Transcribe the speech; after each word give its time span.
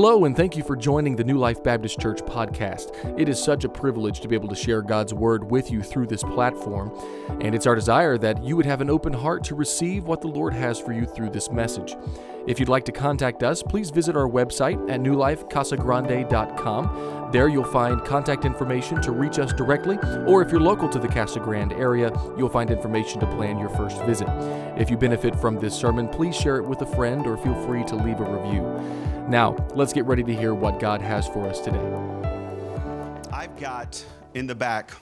Hello, 0.00 0.26
and 0.26 0.36
thank 0.36 0.56
you 0.56 0.62
for 0.62 0.76
joining 0.76 1.16
the 1.16 1.24
New 1.24 1.38
Life 1.38 1.60
Baptist 1.64 1.98
Church 1.98 2.20
podcast. 2.20 3.18
It 3.18 3.28
is 3.28 3.42
such 3.42 3.64
a 3.64 3.68
privilege 3.68 4.20
to 4.20 4.28
be 4.28 4.36
able 4.36 4.48
to 4.48 4.54
share 4.54 4.80
God's 4.80 5.12
Word 5.12 5.50
with 5.50 5.72
you 5.72 5.82
through 5.82 6.06
this 6.06 6.22
platform, 6.22 6.96
and 7.40 7.52
it's 7.52 7.66
our 7.66 7.74
desire 7.74 8.16
that 8.16 8.40
you 8.44 8.56
would 8.56 8.64
have 8.64 8.80
an 8.80 8.90
open 8.90 9.12
heart 9.12 9.42
to 9.46 9.56
receive 9.56 10.04
what 10.04 10.20
the 10.20 10.28
Lord 10.28 10.54
has 10.54 10.78
for 10.78 10.92
you 10.92 11.04
through 11.04 11.30
this 11.30 11.50
message. 11.50 11.96
If 12.48 12.58
you'd 12.58 12.70
like 12.70 12.86
to 12.86 12.92
contact 12.92 13.42
us, 13.42 13.62
please 13.62 13.90
visit 13.90 14.16
our 14.16 14.26
website 14.26 14.90
at 14.90 15.00
newlifecasagrande.com. 15.00 17.28
There 17.30 17.48
you'll 17.48 17.64
find 17.64 18.02
contact 18.02 18.46
information 18.46 19.02
to 19.02 19.12
reach 19.12 19.38
us 19.38 19.52
directly, 19.52 19.98
or 20.26 20.40
if 20.40 20.50
you're 20.50 20.58
local 20.58 20.88
to 20.88 20.98
the 20.98 21.08
Casa 21.08 21.40
Grande 21.40 21.74
area, 21.74 22.10
you'll 22.38 22.48
find 22.48 22.70
information 22.70 23.20
to 23.20 23.26
plan 23.26 23.58
your 23.58 23.68
first 23.68 24.02
visit. 24.04 24.26
If 24.78 24.88
you 24.88 24.96
benefit 24.96 25.38
from 25.38 25.60
this 25.60 25.74
sermon, 25.74 26.08
please 26.08 26.34
share 26.34 26.56
it 26.56 26.64
with 26.64 26.80
a 26.80 26.86
friend 26.86 27.26
or 27.26 27.36
feel 27.36 27.52
free 27.66 27.84
to 27.84 27.96
leave 27.96 28.18
a 28.18 28.24
review. 28.24 28.62
Now, 29.28 29.54
let's 29.74 29.92
get 29.92 30.06
ready 30.06 30.22
to 30.22 30.34
hear 30.34 30.54
what 30.54 30.80
God 30.80 31.02
has 31.02 31.28
for 31.28 31.46
us 31.46 31.60
today. 31.60 31.84
I've 33.30 33.54
got 33.58 34.02
in 34.32 34.46
the 34.46 34.54
back 34.54 34.92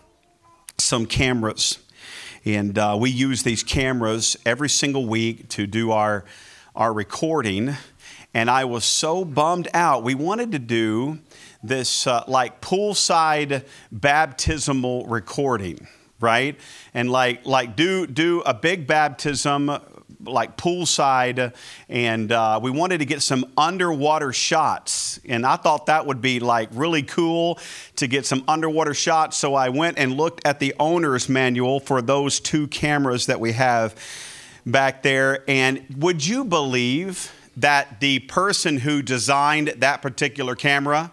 some 0.78 1.06
cameras, 1.06 1.78
and 2.44 2.76
uh, 2.76 2.96
we 2.98 3.10
use 3.10 3.44
these 3.44 3.62
cameras 3.62 4.36
every 4.44 4.68
single 4.68 5.06
week 5.06 5.48
to 5.50 5.68
do 5.68 5.92
our, 5.92 6.24
our 6.76 6.92
recording. 6.92 7.74
And 8.34 8.50
I 8.50 8.66
was 8.66 8.84
so 8.84 9.24
bummed 9.24 9.68
out. 9.74 10.02
We 10.02 10.14
wanted 10.14 10.52
to 10.52 10.58
do 10.58 11.18
this 11.62 12.06
uh, 12.06 12.22
like 12.28 12.60
poolside 12.60 13.64
baptismal 13.90 15.06
recording 15.06 15.88
right 16.20 16.58
and 16.94 17.10
like 17.10 17.44
like 17.44 17.76
do 17.76 18.06
do 18.06 18.40
a 18.46 18.54
big 18.54 18.86
baptism 18.86 19.70
like 20.24 20.56
poolside, 20.56 21.54
and 21.88 22.32
uh, 22.32 22.58
we 22.62 22.70
wanted 22.70 22.98
to 22.98 23.04
get 23.04 23.22
some 23.22 23.44
underwater 23.56 24.32
shots. 24.32 25.20
And 25.24 25.46
I 25.46 25.56
thought 25.56 25.86
that 25.86 26.06
would 26.06 26.20
be 26.20 26.40
like 26.40 26.68
really 26.72 27.02
cool 27.02 27.58
to 27.96 28.06
get 28.06 28.26
some 28.26 28.44
underwater 28.48 28.94
shots. 28.94 29.36
So 29.36 29.54
I 29.54 29.68
went 29.68 29.98
and 29.98 30.16
looked 30.16 30.46
at 30.46 30.58
the 30.58 30.74
owner's 30.78 31.28
manual 31.28 31.80
for 31.80 32.02
those 32.02 32.40
two 32.40 32.66
cameras 32.68 33.26
that 33.26 33.40
we 33.40 33.52
have 33.52 33.94
back 34.66 35.02
there. 35.02 35.44
And 35.48 35.84
would 35.96 36.26
you 36.26 36.44
believe 36.44 37.32
that 37.56 38.00
the 38.00 38.18
person 38.20 38.78
who 38.78 39.00
designed 39.00 39.68
that 39.68 40.02
particular 40.02 40.54
camera 40.54 41.12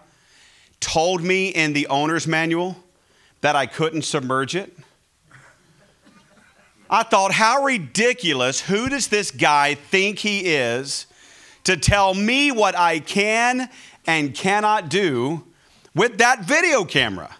told 0.80 1.22
me 1.22 1.48
in 1.48 1.72
the 1.72 1.86
owner's 1.86 2.26
manual 2.26 2.76
that 3.40 3.56
I 3.56 3.66
couldn't 3.66 4.02
submerge 4.02 4.54
it? 4.54 4.76
I 6.90 7.02
thought, 7.02 7.32
how 7.32 7.62
ridiculous. 7.62 8.60
Who 8.60 8.88
does 8.88 9.08
this 9.08 9.30
guy 9.30 9.74
think 9.74 10.18
he 10.18 10.40
is 10.40 11.06
to 11.64 11.76
tell 11.76 12.12
me 12.12 12.52
what 12.52 12.76
I 12.76 12.98
can 12.98 13.70
and 14.06 14.34
cannot 14.34 14.90
do 14.90 15.44
with 15.94 16.18
that 16.18 16.44
video 16.44 16.84
camera? 16.84 17.34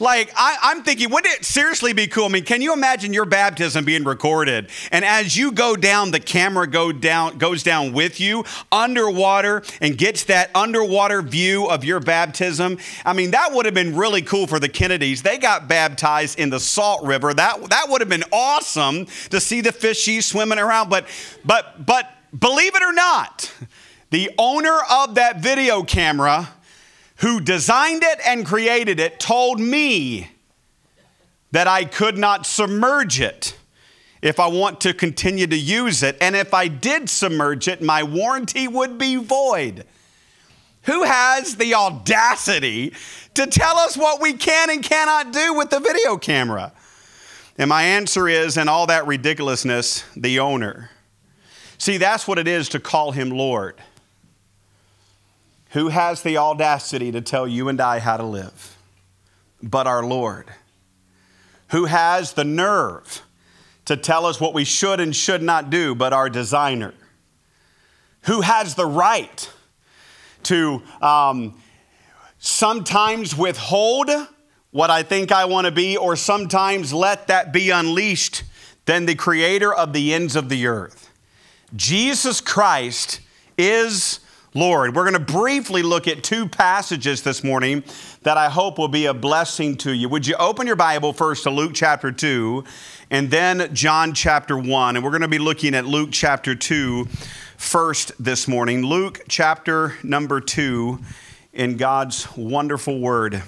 Like, 0.00 0.32
I, 0.36 0.72
am 0.72 0.82
thinking, 0.82 1.10
wouldn't 1.10 1.34
it 1.34 1.44
seriously 1.44 1.92
be 1.92 2.06
cool? 2.06 2.26
I 2.26 2.28
mean, 2.28 2.44
can 2.44 2.62
you 2.62 2.72
imagine 2.72 3.12
your 3.12 3.24
baptism 3.24 3.84
being 3.84 4.04
recorded? 4.04 4.68
And 4.90 5.04
as 5.04 5.36
you 5.36 5.52
go 5.52 5.76
down, 5.76 6.10
the 6.10 6.20
camera 6.20 6.66
go 6.66 6.92
down, 6.92 7.38
goes 7.38 7.62
down 7.62 7.92
with 7.92 8.20
you 8.20 8.44
underwater 8.72 9.62
and 9.80 9.96
gets 9.96 10.24
that 10.24 10.50
underwater 10.54 11.22
view 11.22 11.66
of 11.66 11.84
your 11.84 12.00
baptism. 12.00 12.78
I 13.04 13.12
mean, 13.12 13.30
that 13.32 13.52
would 13.52 13.66
have 13.66 13.74
been 13.74 13.96
really 13.96 14.22
cool 14.22 14.46
for 14.46 14.58
the 14.58 14.68
Kennedys. 14.68 15.22
They 15.22 15.38
got 15.38 15.68
baptized 15.68 16.38
in 16.38 16.50
the 16.50 16.60
Salt 16.60 17.04
River. 17.04 17.32
That, 17.32 17.70
that 17.70 17.86
would 17.88 18.00
have 18.00 18.10
been 18.10 18.24
awesome 18.32 19.06
to 19.30 19.40
see 19.40 19.60
the 19.60 19.70
fishies 19.70 20.24
swimming 20.24 20.58
around. 20.58 20.90
But, 20.90 21.06
but, 21.44 21.86
but 21.86 22.10
believe 22.38 22.74
it 22.74 22.82
or 22.82 22.92
not, 22.92 23.52
the 24.10 24.30
owner 24.38 24.78
of 24.90 25.14
that 25.16 25.40
video 25.40 25.82
camera 25.82 26.48
who 27.24 27.40
designed 27.40 28.02
it 28.04 28.20
and 28.26 28.44
created 28.44 29.00
it 29.00 29.18
told 29.18 29.58
me 29.58 30.28
that 31.52 31.66
I 31.66 31.86
could 31.86 32.18
not 32.18 32.44
submerge 32.44 33.18
it 33.18 33.56
if 34.20 34.38
I 34.38 34.46
want 34.48 34.82
to 34.82 34.92
continue 34.92 35.46
to 35.46 35.56
use 35.56 36.02
it. 36.02 36.18
And 36.20 36.36
if 36.36 36.52
I 36.52 36.68
did 36.68 37.08
submerge 37.08 37.66
it, 37.66 37.80
my 37.80 38.02
warranty 38.02 38.68
would 38.68 38.98
be 38.98 39.16
void. 39.16 39.86
Who 40.82 41.04
has 41.04 41.56
the 41.56 41.74
audacity 41.74 42.92
to 43.32 43.46
tell 43.46 43.78
us 43.78 43.96
what 43.96 44.20
we 44.20 44.34
can 44.34 44.68
and 44.68 44.82
cannot 44.82 45.32
do 45.32 45.54
with 45.54 45.70
the 45.70 45.80
video 45.80 46.18
camera? 46.18 46.72
And 47.56 47.70
my 47.70 47.84
answer 47.84 48.28
is, 48.28 48.58
in 48.58 48.68
all 48.68 48.86
that 48.88 49.06
ridiculousness, 49.06 50.04
the 50.14 50.40
owner. 50.40 50.90
See, 51.78 51.96
that's 51.96 52.28
what 52.28 52.38
it 52.38 52.46
is 52.46 52.68
to 52.68 52.80
call 52.80 53.12
him 53.12 53.30
Lord. 53.30 53.80
Who 55.74 55.88
has 55.88 56.22
the 56.22 56.38
audacity 56.38 57.10
to 57.10 57.20
tell 57.20 57.48
you 57.48 57.68
and 57.68 57.80
I 57.80 57.98
how 57.98 58.16
to 58.16 58.22
live? 58.22 58.76
But 59.60 59.88
our 59.88 60.04
Lord. 60.04 60.46
Who 61.70 61.86
has 61.86 62.34
the 62.34 62.44
nerve 62.44 63.22
to 63.86 63.96
tell 63.96 64.24
us 64.24 64.40
what 64.40 64.54
we 64.54 64.64
should 64.64 65.00
and 65.00 65.14
should 65.14 65.42
not 65.42 65.70
do, 65.70 65.96
but 65.96 66.12
our 66.12 66.30
designer? 66.30 66.94
Who 68.22 68.42
has 68.42 68.76
the 68.76 68.86
right 68.86 69.50
to 70.44 70.80
um, 71.02 71.60
sometimes 72.38 73.36
withhold 73.36 74.10
what 74.70 74.90
I 74.90 75.02
think 75.02 75.32
I 75.32 75.46
want 75.46 75.64
to 75.64 75.72
be, 75.72 75.96
or 75.96 76.14
sometimes 76.14 76.92
let 76.92 77.26
that 77.26 77.52
be 77.52 77.70
unleashed 77.70 78.44
than 78.84 79.06
the 79.06 79.16
creator 79.16 79.74
of 79.74 79.92
the 79.92 80.14
ends 80.14 80.36
of 80.36 80.48
the 80.48 80.68
earth? 80.68 81.10
Jesus 81.74 82.40
Christ 82.40 83.18
is 83.58 84.20
Lord. 84.56 84.94
We're 84.94 85.02
going 85.02 85.14
to 85.14 85.32
briefly 85.32 85.82
look 85.82 86.06
at 86.06 86.22
two 86.22 86.48
passages 86.48 87.22
this 87.22 87.42
morning 87.42 87.82
that 88.22 88.36
I 88.38 88.48
hope 88.48 88.78
will 88.78 88.86
be 88.86 89.06
a 89.06 89.12
blessing 89.12 89.76
to 89.78 89.92
you. 89.92 90.08
Would 90.08 90.28
you 90.28 90.36
open 90.36 90.68
your 90.68 90.76
Bible 90.76 91.12
first 91.12 91.42
to 91.42 91.50
Luke 91.50 91.72
chapter 91.74 92.12
2 92.12 92.62
and 93.10 93.32
then 93.32 93.74
John 93.74 94.14
chapter 94.14 94.56
1? 94.56 94.94
And 94.94 95.04
we're 95.04 95.10
going 95.10 95.22
to 95.22 95.28
be 95.28 95.40
looking 95.40 95.74
at 95.74 95.86
Luke 95.86 96.10
chapter 96.12 96.54
2 96.54 97.06
first 97.56 98.12
this 98.22 98.46
morning. 98.46 98.82
Luke 98.82 99.22
chapter 99.28 99.94
number 100.04 100.40
2 100.40 101.00
in 101.52 101.76
God's 101.76 102.28
wonderful 102.36 103.00
word. 103.00 103.42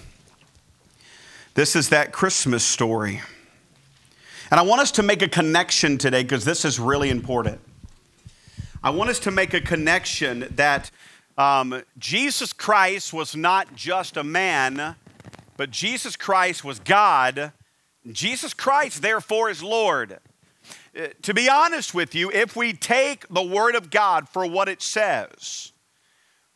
This 1.55 1.77
is 1.77 1.91
that 1.91 2.11
Christmas 2.11 2.65
story. 2.65 3.23
And 4.51 4.59
I 4.59 4.65
want 4.65 4.81
us 4.81 4.91
to 4.93 5.05
make 5.05 5.23
a 5.23 5.29
connection 5.29 5.99
today 5.99 6.25
because 6.25 6.45
this 6.45 6.65
is 6.65 6.81
really 6.81 7.11
important. 7.11 7.61
I 8.87 8.91
want 8.91 9.11
us 9.11 9.19
to 9.19 9.33
make 9.33 9.53
a 9.53 9.61
connection 9.61 10.47
that 10.55 10.93
um, 11.37 11.83
Jesus 11.99 12.53
Christ 12.53 13.13
was 13.13 13.35
not 13.35 13.75
just 13.75 14.17
a 14.17 14.23
man, 14.23 14.95
but 15.57 15.73
Jesus 15.73 16.15
Christ 16.15 16.63
was 16.63 16.79
God. 16.79 17.51
Jesus 18.13 18.55
Christ, 18.55 19.03
therefore, 19.03 19.51
is 19.51 19.61
Lord. 19.61 20.21
Uh, 20.97 21.09
to 21.23 21.35
be 21.35 21.49
honest 21.49 21.95
with 21.95 22.15
you, 22.15 22.31
if 22.31 22.55
we 22.55 22.73
take 22.73 23.27
the 23.27 23.43
Word 23.43 23.75
of 23.75 23.91
God 23.91 24.29
for 24.29 24.47
what 24.47 24.69
it 24.69 24.81
says, 24.81 25.73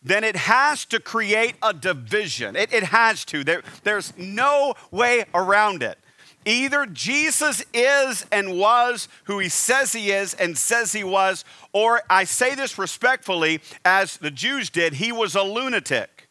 then 0.00 0.22
it 0.22 0.36
has 0.36 0.84
to 0.84 1.00
create 1.00 1.56
a 1.60 1.74
division. 1.74 2.54
It, 2.54 2.72
it 2.72 2.84
has 2.84 3.24
to. 3.24 3.42
There, 3.42 3.64
there's 3.82 4.16
no 4.16 4.74
way 4.92 5.24
around 5.34 5.82
it. 5.82 5.98
Either 6.47 6.87
Jesus 6.87 7.62
is 7.75 8.25
and 8.33 8.59
was 8.59 9.09
who 9.25 9.39
he 9.39 9.49
says 9.49 9.93
he 9.93 10.11
is 10.11 10.34
and 10.34 10.56
says 10.56 10.93
he 10.93 11.05
was, 11.05 11.45
or 11.73 12.03
I 12.09 12.25
say 12.25 12.55
this 12.55 12.78
respectfully, 12.78 13.61
as 13.84 14.17
the 14.17 14.31
Jews 14.31 14.71
did, 14.71 14.95
he 14.95 15.12
was 15.12 15.34
a 15.34 15.43
lunatic. 15.43 16.28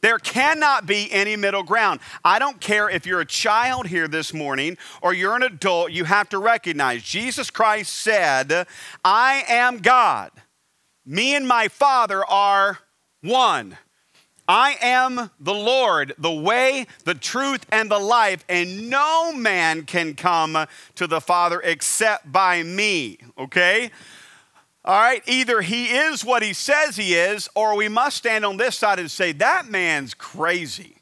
There 0.00 0.18
cannot 0.18 0.86
be 0.86 1.12
any 1.12 1.36
middle 1.36 1.62
ground. 1.62 2.00
I 2.24 2.38
don't 2.38 2.60
care 2.60 2.88
if 2.88 3.04
you're 3.04 3.20
a 3.20 3.26
child 3.26 3.86
here 3.86 4.08
this 4.08 4.32
morning 4.32 4.78
or 5.02 5.12
you're 5.12 5.36
an 5.36 5.42
adult, 5.42 5.92
you 5.92 6.04
have 6.04 6.28
to 6.30 6.38
recognize 6.38 7.02
Jesus 7.02 7.50
Christ 7.50 7.92
said, 7.94 8.66
I 9.04 9.44
am 9.46 9.78
God. 9.78 10.30
Me 11.04 11.34
and 11.34 11.46
my 11.46 11.68
Father 11.68 12.24
are 12.24 12.78
one. 13.20 13.76
I 14.52 14.78
am 14.80 15.30
the 15.38 15.54
Lord, 15.54 16.12
the 16.18 16.32
way, 16.32 16.88
the 17.04 17.14
truth, 17.14 17.64
and 17.70 17.88
the 17.88 18.00
life, 18.00 18.44
and 18.48 18.90
no 18.90 19.32
man 19.32 19.84
can 19.84 20.14
come 20.14 20.66
to 20.96 21.06
the 21.06 21.20
Father 21.20 21.60
except 21.62 22.32
by 22.32 22.64
me. 22.64 23.18
Okay? 23.38 23.92
All 24.84 25.00
right, 25.00 25.22
either 25.28 25.60
he 25.60 25.84
is 25.84 26.24
what 26.24 26.42
he 26.42 26.52
says 26.52 26.96
he 26.96 27.14
is, 27.14 27.48
or 27.54 27.76
we 27.76 27.86
must 27.86 28.16
stand 28.16 28.44
on 28.44 28.56
this 28.56 28.76
side 28.76 28.98
and 28.98 29.08
say, 29.08 29.30
that 29.30 29.70
man's 29.70 30.14
crazy. 30.14 30.96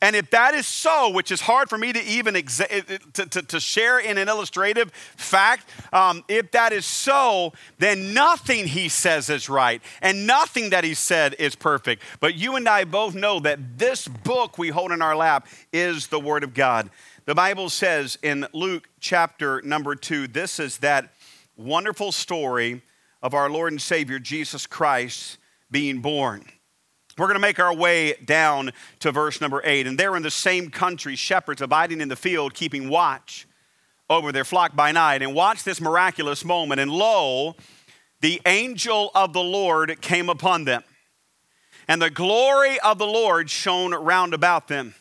And 0.00 0.14
if 0.14 0.30
that 0.30 0.54
is 0.54 0.66
so, 0.66 1.10
which 1.10 1.30
is 1.30 1.40
hard 1.40 1.68
for 1.68 1.78
me 1.78 1.92
to 1.92 2.02
even 2.04 2.34
exa- 2.34 3.12
to, 3.12 3.26
to, 3.26 3.42
to, 3.42 3.60
share 3.60 3.98
in 3.98 4.18
an 4.18 4.28
illustrative 4.28 4.90
fact, 4.92 5.68
um, 5.92 6.24
if 6.28 6.50
that 6.52 6.72
is 6.72 6.84
so, 6.84 7.52
then 7.78 8.14
nothing 8.14 8.66
he 8.66 8.88
says 8.88 9.30
is 9.30 9.48
right 9.48 9.82
and 10.02 10.26
nothing 10.26 10.70
that 10.70 10.84
he 10.84 10.94
said 10.94 11.34
is 11.38 11.54
perfect. 11.54 12.02
But 12.20 12.34
you 12.34 12.56
and 12.56 12.68
I 12.68 12.84
both 12.84 13.14
know 13.14 13.40
that 13.40 13.78
this 13.78 14.06
book 14.06 14.58
we 14.58 14.68
hold 14.68 14.92
in 14.92 15.02
our 15.02 15.16
lap 15.16 15.46
is 15.72 16.08
the 16.08 16.20
Word 16.20 16.44
of 16.44 16.54
God. 16.54 16.90
The 17.24 17.34
Bible 17.34 17.70
says 17.70 18.18
in 18.22 18.46
Luke 18.52 18.88
chapter 19.00 19.62
number 19.62 19.94
two, 19.94 20.26
this 20.26 20.60
is 20.60 20.78
that 20.78 21.14
wonderful 21.56 22.12
story 22.12 22.82
of 23.22 23.32
our 23.32 23.48
Lord 23.48 23.72
and 23.72 23.80
Savior 23.80 24.18
Jesus 24.18 24.66
Christ 24.66 25.38
being 25.70 26.00
born. 26.00 26.44
We're 27.16 27.26
going 27.26 27.36
to 27.36 27.40
make 27.40 27.60
our 27.60 27.74
way 27.74 28.14
down 28.24 28.72
to 29.00 29.12
verse 29.12 29.40
number 29.40 29.60
eight. 29.64 29.86
And 29.86 29.98
there 29.98 30.16
in 30.16 30.22
the 30.22 30.30
same 30.30 30.70
country, 30.70 31.16
shepherds 31.16 31.62
abiding 31.62 32.00
in 32.00 32.08
the 32.08 32.16
field, 32.16 32.54
keeping 32.54 32.88
watch 32.88 33.46
over 34.10 34.32
their 34.32 34.44
flock 34.44 34.74
by 34.74 34.92
night. 34.92 35.22
And 35.22 35.34
watch 35.34 35.62
this 35.62 35.80
miraculous 35.80 36.44
moment. 36.44 36.80
And 36.80 36.90
lo, 36.90 37.54
the 38.24 38.40
angel 38.46 39.10
of 39.14 39.32
the 39.34 39.42
Lord 39.42 40.00
came 40.00 40.30
upon 40.30 40.64
them, 40.64 40.82
and 41.86 42.00
the 42.00 42.08
glory 42.08 42.80
of 42.80 42.96
the 42.96 43.06
Lord 43.06 43.50
shone 43.50 43.92
round 43.92 44.32
about 44.32 44.68
them 44.68 44.94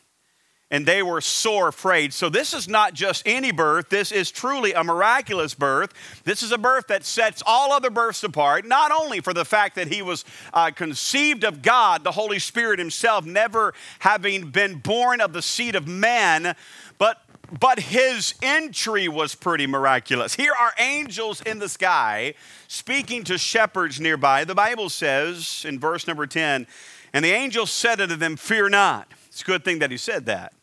and 0.73 0.87
they 0.87 1.03
were 1.03 1.21
sore 1.21 1.67
afraid. 1.67 2.13
So, 2.13 2.29
this 2.29 2.51
is 2.51 2.67
not 2.67 2.95
just 2.95 3.21
any 3.27 3.51
birth, 3.51 3.89
this 3.89 4.11
is 4.11 4.31
truly 4.31 4.73
a 4.73 4.83
miraculous 4.83 5.53
birth. 5.53 5.93
This 6.23 6.41
is 6.41 6.51
a 6.51 6.57
birth 6.57 6.87
that 6.87 7.05
sets 7.05 7.43
all 7.45 7.71
other 7.71 7.91
births 7.91 8.23
apart, 8.23 8.65
not 8.65 8.91
only 8.91 9.19
for 9.19 9.35
the 9.35 9.45
fact 9.45 9.75
that 9.75 9.89
he 9.89 10.01
was 10.01 10.25
uh, 10.51 10.71
conceived 10.71 11.43
of 11.43 11.61
God, 11.61 12.03
the 12.03 12.11
Holy 12.11 12.39
Spirit 12.39 12.79
himself, 12.79 13.23
never 13.23 13.75
having 13.99 14.49
been 14.49 14.79
born 14.79 15.21
of 15.21 15.31
the 15.31 15.43
seed 15.43 15.75
of 15.75 15.87
man, 15.87 16.55
but 16.97 17.21
but 17.59 17.79
his 17.79 18.33
entry 18.41 19.07
was 19.07 19.35
pretty 19.35 19.67
miraculous. 19.67 20.33
Here 20.33 20.53
are 20.59 20.73
angels 20.79 21.39
in 21.41 21.59
the 21.59 21.69
sky 21.69 22.33
speaking 22.67 23.23
to 23.25 23.37
shepherds 23.37 23.99
nearby. 23.99 24.43
The 24.43 24.55
Bible 24.55 24.89
says 24.89 25.63
in 25.67 25.79
verse 25.79 26.07
number 26.07 26.25
10, 26.25 26.65
and 27.13 27.23
the 27.23 27.31
angel 27.31 27.67
said 27.67 28.01
unto 28.01 28.15
them, 28.15 28.37
Fear 28.37 28.69
not. 28.69 29.11
It's 29.27 29.41
a 29.41 29.45
good 29.45 29.63
thing 29.63 29.79
that 29.79 29.91
he 29.91 29.97
said 29.97 30.25
that. 30.25 30.53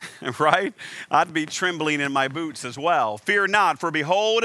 right? 0.38 0.72
I'd 1.10 1.32
be 1.32 1.46
trembling 1.46 2.00
in 2.00 2.12
my 2.12 2.28
boots 2.28 2.64
as 2.64 2.78
well. 2.78 3.18
Fear 3.18 3.48
not, 3.48 3.78
for 3.78 3.90
behold, 3.90 4.44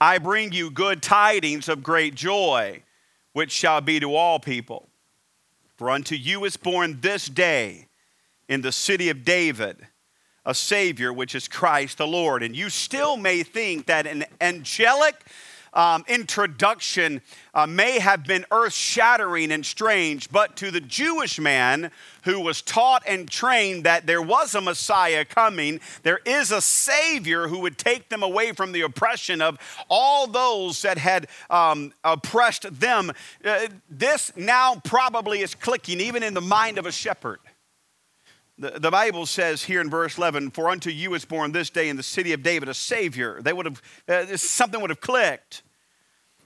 I 0.00 0.18
bring 0.18 0.52
you 0.52 0.70
good 0.70 1.02
tidings 1.02 1.68
of 1.68 1.82
great 1.82 2.14
joy, 2.14 2.82
which 3.32 3.50
shall 3.50 3.80
be 3.80 4.00
to 4.00 4.14
all 4.14 4.38
people. 4.38 4.88
For 5.76 5.90
unto 5.90 6.14
you 6.14 6.44
is 6.44 6.56
born 6.56 7.00
this 7.00 7.26
day 7.26 7.88
in 8.48 8.62
the 8.62 8.72
city 8.72 9.08
of 9.08 9.24
David 9.24 9.86
a 10.44 10.54
Savior, 10.54 11.12
which 11.12 11.34
is 11.34 11.46
Christ 11.46 11.98
the 11.98 12.06
Lord. 12.06 12.42
And 12.42 12.56
you 12.56 12.68
still 12.68 13.16
may 13.16 13.42
think 13.42 13.86
that 13.86 14.06
an 14.06 14.24
angelic 14.40 15.14
um, 15.74 16.04
introduction 16.08 17.22
uh, 17.54 17.66
may 17.66 17.98
have 17.98 18.24
been 18.24 18.44
earth 18.50 18.72
shattering 18.72 19.52
and 19.52 19.64
strange, 19.64 20.30
but 20.30 20.56
to 20.56 20.70
the 20.70 20.80
Jewish 20.80 21.38
man 21.38 21.90
who 22.24 22.40
was 22.40 22.62
taught 22.62 23.02
and 23.06 23.30
trained 23.30 23.84
that 23.84 24.06
there 24.06 24.22
was 24.22 24.54
a 24.54 24.60
Messiah 24.60 25.24
coming, 25.24 25.80
there 26.02 26.20
is 26.24 26.50
a 26.50 26.60
Savior 26.60 27.48
who 27.48 27.60
would 27.60 27.78
take 27.78 28.08
them 28.08 28.22
away 28.22 28.52
from 28.52 28.72
the 28.72 28.82
oppression 28.82 29.42
of 29.42 29.58
all 29.88 30.26
those 30.26 30.82
that 30.82 30.98
had 30.98 31.28
um, 31.50 31.92
oppressed 32.04 32.80
them, 32.80 33.12
uh, 33.44 33.66
this 33.90 34.32
now 34.36 34.80
probably 34.84 35.40
is 35.40 35.54
clicking 35.54 36.00
even 36.00 36.22
in 36.22 36.34
the 36.34 36.40
mind 36.40 36.78
of 36.78 36.86
a 36.86 36.92
shepherd. 36.92 37.38
The, 38.58 38.70
the 38.78 38.90
Bible 38.90 39.26
says 39.26 39.64
here 39.64 39.80
in 39.80 39.88
verse 39.88 40.18
11, 40.18 40.50
For 40.50 40.68
unto 40.68 40.90
you 40.90 41.14
is 41.14 41.24
born 41.24 41.52
this 41.52 41.70
day 41.70 41.88
in 41.88 41.96
the 41.96 42.02
city 42.02 42.32
of 42.32 42.42
David 42.42 42.68
a 42.68 42.74
Savior. 42.74 43.40
They 43.40 43.52
would 43.52 43.66
have, 43.66 43.82
uh, 44.08 44.36
something 44.36 44.80
would 44.80 44.90
have 44.90 45.00
clicked, 45.00 45.62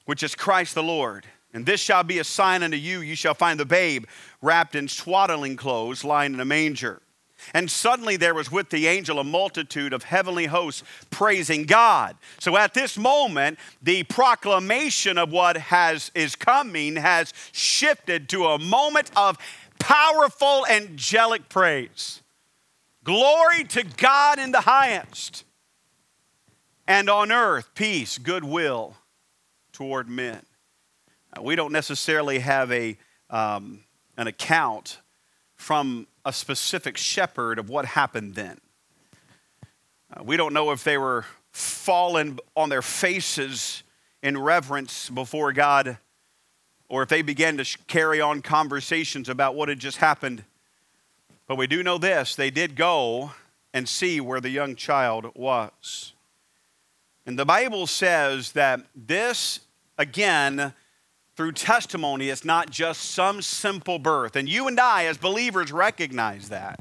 which 0.05 0.23
is 0.23 0.35
Christ 0.35 0.75
the 0.75 0.82
Lord. 0.82 1.26
And 1.53 1.67
this 1.67 1.81
shall 1.81 2.05
be 2.05 2.19
a 2.19 2.25
sign 2.25 2.62
unto 2.62 2.76
you. 2.76 3.00
You 3.00 3.17
shall 3.17 3.35
find 3.35 3.58
the 3.58 3.64
babe 3.64 4.05
wrapped 4.43 4.75
in 4.75 4.88
swaddling 4.88 5.56
clothes, 5.56 6.05
lying 6.05 6.35
in 6.35 6.41
a 6.41 6.44
manger. 6.44 7.00
And 7.55 7.70
suddenly 7.70 8.17
there 8.17 8.35
was 8.35 8.50
with 8.50 8.70
the 8.70 8.87
angel 8.87 9.19
a 9.19 9.25
multitude 9.25 9.93
of 9.93 10.05
heavenly 10.05 10.47
hosts 10.47 10.82
praising 11.11 11.64
God. 11.64 12.17
So 12.38 12.56
at 12.56 12.75
this 12.75 12.99
moment, 12.99 13.58
the 13.82 14.03
proclamation 14.05 15.19
of 15.19 15.31
what 15.31 15.56
has 15.56 16.11
is 16.14 16.35
coming 16.35 16.97
has 16.97 17.32
shifted 17.53 18.29
to 18.31 18.47
a 18.47 18.58
moment 18.58 19.11
of 19.17 19.38
powerful 19.78 20.67
angelic 20.67 21.49
praise. 21.49 22.23
Glory 23.05 23.64
to 23.64 23.84
God 23.84 24.38
in 24.38 24.50
the 24.50 24.62
highest, 24.62 25.44
and 26.88 27.08
on 27.08 27.31
earth, 27.31 27.70
peace, 27.75 28.19
goodwill 28.19 28.96
toward 29.73 30.08
men. 30.08 30.43
Now, 31.34 31.43
we 31.43 31.55
don't 31.55 31.73
necessarily 31.73 32.38
have 32.40 32.73
a, 32.73 32.96
um, 33.31 33.81
an 34.17 34.26
account 34.26 35.00
from 35.55 36.06
a 36.25 36.32
specific 36.32 36.96
shepherd 36.96 37.58
of 37.58 37.69
what 37.69 37.84
happened 37.84 38.34
then. 38.34 38.58
Uh, 40.12 40.22
we 40.25 40.37
don't 40.37 40.52
know 40.52 40.70
if 40.70 40.82
they 40.84 40.99
were 40.99 41.25
fallen 41.52 42.38
on 42.56 42.69
their 42.69 42.82
faces 42.82 43.82
in 44.22 44.38
reverence 44.38 45.08
before 45.11 45.52
God 45.52 45.99
or 46.88 47.02
if 47.02 47.08
they 47.08 47.22
began 47.22 47.56
to 47.56 47.78
carry 47.86 48.20
on 48.20 48.42
conversations 48.42 49.28
about 49.28 49.54
what 49.54 49.68
had 49.68 49.78
just 49.78 49.98
happened. 49.98 50.44
But 51.46 51.56
we 51.56 51.66
do 51.66 51.82
know 51.82 51.98
this 51.98 52.34
they 52.34 52.50
did 52.50 52.76
go 52.76 53.32
and 53.72 53.88
see 53.88 54.20
where 54.20 54.40
the 54.40 54.50
young 54.50 54.74
child 54.74 55.30
was. 55.34 56.12
And 57.26 57.38
the 57.38 57.44
Bible 57.44 57.86
says 57.86 58.52
that 58.52 58.80
this, 58.94 59.60
again, 59.98 60.72
through 61.36 61.52
testimony, 61.52 62.28
is 62.28 62.44
not 62.44 62.70
just 62.70 63.02
some 63.02 63.42
simple 63.42 63.98
birth. 63.98 64.36
And 64.36 64.48
you 64.48 64.68
and 64.68 64.78
I, 64.78 65.06
as 65.06 65.18
believers, 65.18 65.72
recognize 65.72 66.48
that. 66.48 66.80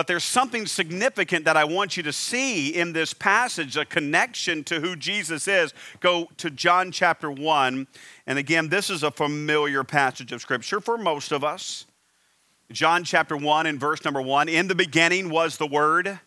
But 0.00 0.06
there's 0.06 0.24
something 0.24 0.64
significant 0.64 1.44
that 1.44 1.58
I 1.58 1.64
want 1.64 1.98
you 1.98 2.02
to 2.04 2.12
see 2.14 2.70
in 2.70 2.94
this 2.94 3.12
passage, 3.12 3.76
a 3.76 3.84
connection 3.84 4.64
to 4.64 4.80
who 4.80 4.96
Jesus 4.96 5.46
is. 5.46 5.74
Go 6.00 6.30
to 6.38 6.48
John 6.48 6.90
chapter 6.90 7.30
1. 7.30 7.86
And 8.26 8.38
again, 8.38 8.70
this 8.70 8.88
is 8.88 9.02
a 9.02 9.10
familiar 9.10 9.84
passage 9.84 10.32
of 10.32 10.40
Scripture 10.40 10.80
for 10.80 10.96
most 10.96 11.32
of 11.32 11.44
us. 11.44 11.84
John 12.72 13.04
chapter 13.04 13.36
1 13.36 13.66
and 13.66 13.78
verse 13.78 14.02
number 14.02 14.22
1 14.22 14.48
In 14.48 14.68
the 14.68 14.74
beginning 14.74 15.28
was 15.28 15.58
the 15.58 15.66
Word, 15.66 16.18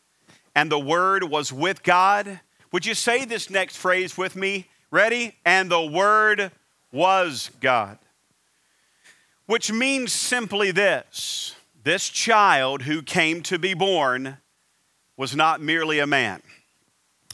and 0.54 0.72
the 0.72 0.78
Word 0.78 1.24
was 1.24 1.52
with 1.52 1.82
God. 1.82 2.42
Would 2.72 2.86
you 2.86 2.94
say 2.94 3.26
this 3.26 3.50
next 3.50 3.78
phrase 3.78 4.16
with 4.16 4.36
me? 4.36 4.68
Ready? 4.92 5.36
And 5.46 5.72
the 5.72 5.84
Word 5.84 6.52
was 6.92 7.50
God. 7.60 7.98
Which 9.48 9.72
means 9.72 10.14
simply 10.14 10.70
this 10.70 11.56
this 11.84 12.08
child 12.08 12.84
who 12.84 13.02
came 13.02 13.42
to 13.44 13.60
be 13.60 13.74
born 13.74 14.38
was 15.18 15.36
not 15.36 15.62
merely 15.62 16.00
a 16.00 16.08
man, 16.08 16.42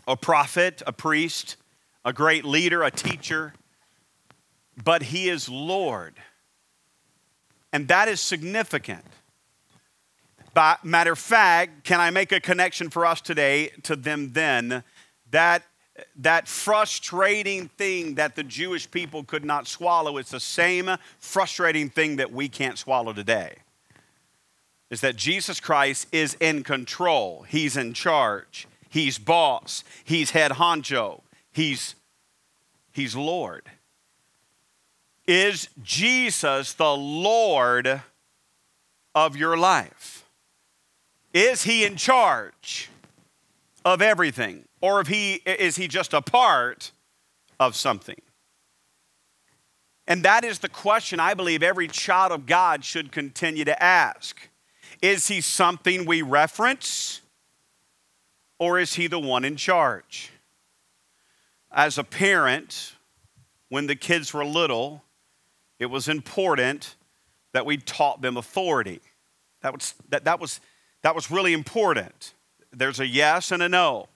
a 0.07 0.18
prophet, 0.18 0.81
a 0.88 0.92
priest, 0.92 1.56
a 2.04 2.12
great 2.12 2.44
leader, 2.44 2.84
a 2.84 2.92
teacher, 2.92 3.54
but 4.84 5.04
he 5.04 5.30
is 5.30 5.48
Lord. 5.48 6.16
And 7.72 7.88
that 7.90 8.07
is 8.07 8.19
significant. 8.19 9.06
By 10.56 10.77
matter 10.84 11.12
of 11.12 11.20
fact, 11.20 11.84
can 11.84 12.00
I 12.00 12.10
make 12.10 12.32
a 12.32 12.39
connection 12.39 12.89
for 12.89 13.06
us 13.06 13.22
today 13.22 13.70
to 13.84 13.96
them 13.96 14.34
then? 14.34 14.84
That 15.29 15.63
that 16.15 16.48
frustrating 16.48 17.68
thing 17.68 18.15
that 18.15 18.36
the 18.36 18.44
Jewish 18.44 18.89
people 18.89 19.24
could 19.25 19.44
not 19.44 19.68
swallow, 19.68 20.18
it's 20.18 20.32
the 20.32 20.39
same 20.39 20.89
frustrating 21.20 21.89
thing 21.89 22.15
that 22.15 22.32
we 22.32 22.48
can't 22.48 22.77
swallow 22.77 23.12
today 23.12 23.58
is 24.89 25.01
that 25.01 25.15
Jesus 25.15 25.60
Christ 25.60 26.08
is 26.12 26.36
in 26.39 26.63
control. 26.63 27.43
He's 27.48 27.77
in 27.77 27.93
charge. 27.93 28.67
He's 28.89 29.19
boss. 29.19 29.84
He's 30.03 30.31
head 30.31 30.53
honcho. 30.53 31.22
He's, 31.51 31.96
he's 32.91 33.15
Lord. 33.15 33.69
Is 35.27 35.69
Jesus 35.84 36.74
the 36.74 36.96
Lord 36.96 38.01
of 39.13 39.36
your 39.36 39.58
life? 39.58 40.25
Is 41.34 41.63
he 41.63 41.86
in 41.86 41.96
charge 41.96 42.89
of 43.86 44.01
everything? 44.01 44.65
Or 44.81 45.01
if 45.01 45.08
he, 45.08 45.36
is 45.46 45.75
he 45.75 45.88
just 45.88 46.13
a 46.13 46.22
part 46.22 46.91
of 47.60 47.75
something? 47.75 48.19
And 50.08 50.24
that 50.24 50.43
is 50.43 50.60
the 50.60 50.69
question 50.69 51.19
I 51.19 51.36
believe 51.36 51.62
every 51.62 51.88
child 51.88 52.31
of 52.31 52.48
God 52.48 52.84
should 52.84 53.12
continue 53.12 53.65
to 53.65 53.84
ask. 53.84 54.49
Is 55.01 55.27
he 55.27 55.41
something 55.41 56.06
we 56.06 56.22
reference? 56.22 57.22
Or 58.58 58.77
is 58.77 58.96
he 58.96 59.08
the 59.08 59.20
one 59.20 59.46
in 59.46 59.56
charge? 59.56 60.32
As 61.72 61.98
a 61.98 62.03
parent, 62.03 62.96
when 63.70 63.88
the 63.88 63.96
kids 63.96 64.34
were 64.34 64.44
little, 64.44 65.03
it 65.77 65.86
was 65.86 66.10
important 66.10 66.96
that 67.53 67.65
we 67.65 67.77
taught 67.77 68.22
them 68.22 68.36
authority. 68.36 69.00
That 69.62 69.74
was, 69.74 69.94
that, 70.10 70.25
that 70.25 70.39
was, 70.39 70.60
that 71.03 71.15
was 71.15 71.32
really 71.32 71.53
important. 71.53 72.34
There's 72.72 73.00
a 73.00 73.08
yes 73.08 73.51
and 73.51 73.63
a 73.63 73.70
no. 73.70 74.08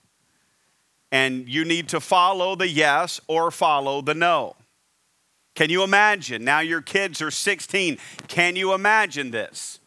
And 1.10 1.48
you 1.48 1.64
need 1.64 1.88
to 1.90 2.00
follow 2.00 2.54
the 2.54 2.68
yes 2.68 3.20
or 3.28 3.50
follow 3.50 4.02
the 4.02 4.14
no. 4.14 4.56
Can 5.54 5.70
you 5.70 5.84
imagine? 5.84 6.44
Now 6.44 6.60
your 6.60 6.82
kids 6.82 7.22
are 7.22 7.30
16. 7.30 7.98
Can 8.26 8.56
you 8.56 8.74
imagine 8.74 9.30
this? 9.30 9.78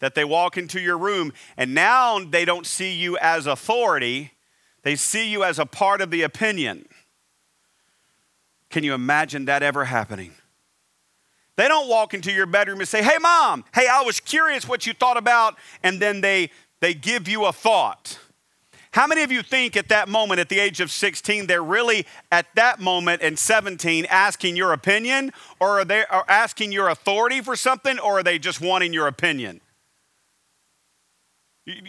That 0.00 0.14
they 0.14 0.24
walk 0.24 0.56
into 0.56 0.80
your 0.80 0.98
room 0.98 1.32
and 1.56 1.74
now 1.74 2.18
they 2.18 2.44
don't 2.44 2.66
see 2.66 2.92
you 2.92 3.18
as 3.18 3.46
authority, 3.46 4.32
they 4.82 4.96
see 4.96 5.28
you 5.28 5.44
as 5.44 5.58
a 5.58 5.66
part 5.66 6.00
of 6.00 6.10
the 6.10 6.22
opinion. 6.22 6.86
Can 8.70 8.84
you 8.84 8.94
imagine 8.94 9.46
that 9.46 9.62
ever 9.62 9.86
happening? 9.86 10.32
They 11.56 11.66
don't 11.66 11.88
walk 11.88 12.14
into 12.14 12.30
your 12.30 12.46
bedroom 12.46 12.78
and 12.78 12.88
say, 12.88 13.02
Hey, 13.02 13.18
mom, 13.20 13.64
hey, 13.74 13.88
I 13.90 14.02
was 14.02 14.20
curious 14.20 14.68
what 14.68 14.86
you 14.86 14.92
thought 14.92 15.16
about, 15.16 15.56
and 15.82 16.00
then 16.00 16.20
they, 16.20 16.50
they 16.80 16.94
give 16.94 17.26
you 17.26 17.46
a 17.46 17.52
thought. 17.52 18.18
How 18.92 19.06
many 19.06 19.22
of 19.22 19.30
you 19.30 19.42
think 19.42 19.76
at 19.76 19.88
that 19.88 20.08
moment, 20.08 20.40
at 20.40 20.48
the 20.48 20.58
age 20.58 20.80
of 20.80 20.90
16, 20.90 21.46
they're 21.46 21.62
really 21.62 22.06
at 22.32 22.46
that 22.54 22.80
moment 22.80 23.22
and 23.22 23.38
17 23.38 24.06
asking 24.06 24.56
your 24.56 24.72
opinion, 24.72 25.32
or 25.60 25.80
are 25.80 25.84
they 25.84 26.04
are 26.06 26.24
asking 26.28 26.72
your 26.72 26.88
authority 26.88 27.40
for 27.40 27.54
something, 27.54 27.98
or 27.98 28.20
are 28.20 28.22
they 28.22 28.38
just 28.38 28.60
wanting 28.60 28.92
your 28.92 29.06
opinion? 29.06 29.60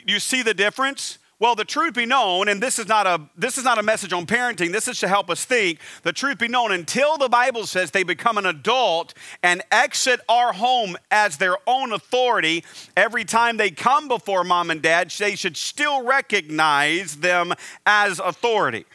You, 0.06 0.20
see 0.20 0.42
the 0.42 0.54
difference? 0.54 1.20
Well, 1.40 1.56
the 1.56 1.64
truth 1.64 1.94
be 1.94 2.06
known, 2.06 2.50
and 2.50 2.62
this 2.62 2.80
is 2.80 2.90
not 2.90 3.08
a 3.08 3.22
this 3.38 3.58
is 3.58 3.64
not 3.64 3.78
a 3.78 3.84
message 3.84 4.12
on 4.12 4.26
parenting. 4.26 4.74
This 4.74 4.90
is 4.90 5.00
to 5.00 5.08
help 5.08 5.30
us 5.30 5.46
think. 5.46 5.80
The 6.04 6.12
truth 6.12 6.38
be 6.38 6.50
known, 6.50 6.74
until 6.74 7.18
the 7.18 7.30
Bible 7.30 7.66
says 7.66 7.92
they 7.92 8.04
become 8.04 8.38
an 8.38 8.46
adult 8.46 9.14
and 9.42 9.62
exit 9.72 10.20
our 10.28 10.52
home 10.52 10.98
as 11.12 11.38
their 11.38 11.56
own 11.66 11.94
authority, 11.94 12.66
every 12.98 13.24
time 13.24 13.56
they 13.56 13.72
come 13.72 14.10
before 14.10 14.44
mom 14.44 14.70
and 14.70 14.82
dad, 14.82 15.12
they 15.12 15.36
should 15.36 15.56
still 15.56 16.04
recognize 16.04 17.16
them 17.18 17.54
as 17.86 18.20
authority. 18.20 18.86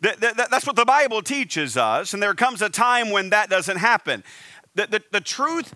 That's 0.00 0.66
what 0.66 0.76
the 0.76 0.86
Bible 0.86 1.20
teaches 1.20 1.76
us, 1.76 2.14
and 2.14 2.22
there 2.22 2.32
comes 2.32 2.62
a 2.62 2.70
time 2.70 3.10
when 3.10 3.28
that 3.30 3.50
doesn't 3.50 3.76
happen. 3.76 4.24
The, 4.74 4.86
the, 4.86 5.02
the 5.10 5.20
truth 5.20 5.74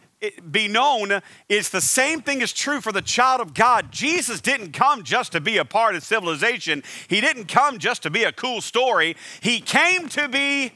be 0.51 0.69
known 0.69 1.21
is 1.49 1.71
the 1.71 1.81
same 1.81 2.23
thing 2.23 2.41
is 2.41 2.53
true 2.53 2.81
for 2.81 2.93
the 2.93 3.03
child 3.03 3.41
of 3.41 3.53
God. 3.53 3.91
Jesus 3.91 4.41
didn't 4.41 4.73
come 4.73 5.03
just 5.03 5.33
to 5.33 5.41
be 5.41 5.59
a 5.59 5.65
part 5.65 5.97
of 5.97 6.03
civilization, 6.03 6.83
He 7.09 7.21
didn't 7.21 7.47
come 7.47 7.79
just 7.79 8.03
to 8.05 8.11
be 8.11 8.25
a 8.25 8.33
cool 8.33 8.61
story. 8.61 9.17
He 9.41 9.61
came 9.61 10.09
to 10.11 10.29
be 10.29 10.73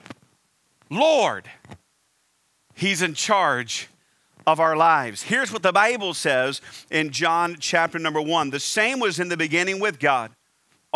Lord. 0.91 1.49
He's 2.75 3.03
in 3.03 3.15
charge 3.15 3.89
of 4.47 4.61
our 4.61 4.77
lives. 4.77 5.23
Here's 5.23 5.53
what 5.53 5.63
the 5.63 5.73
Bible 5.73 6.15
says 6.15 6.61
in 6.91 7.11
John 7.11 7.57
chapter 7.61 7.99
number 7.99 8.21
one 8.21 8.51
the 8.51 8.61
same 8.61 8.99
was 8.99 9.21
in 9.21 9.29
the 9.29 9.37
beginning 9.37 9.79
with 9.81 9.99
God. 9.99 10.31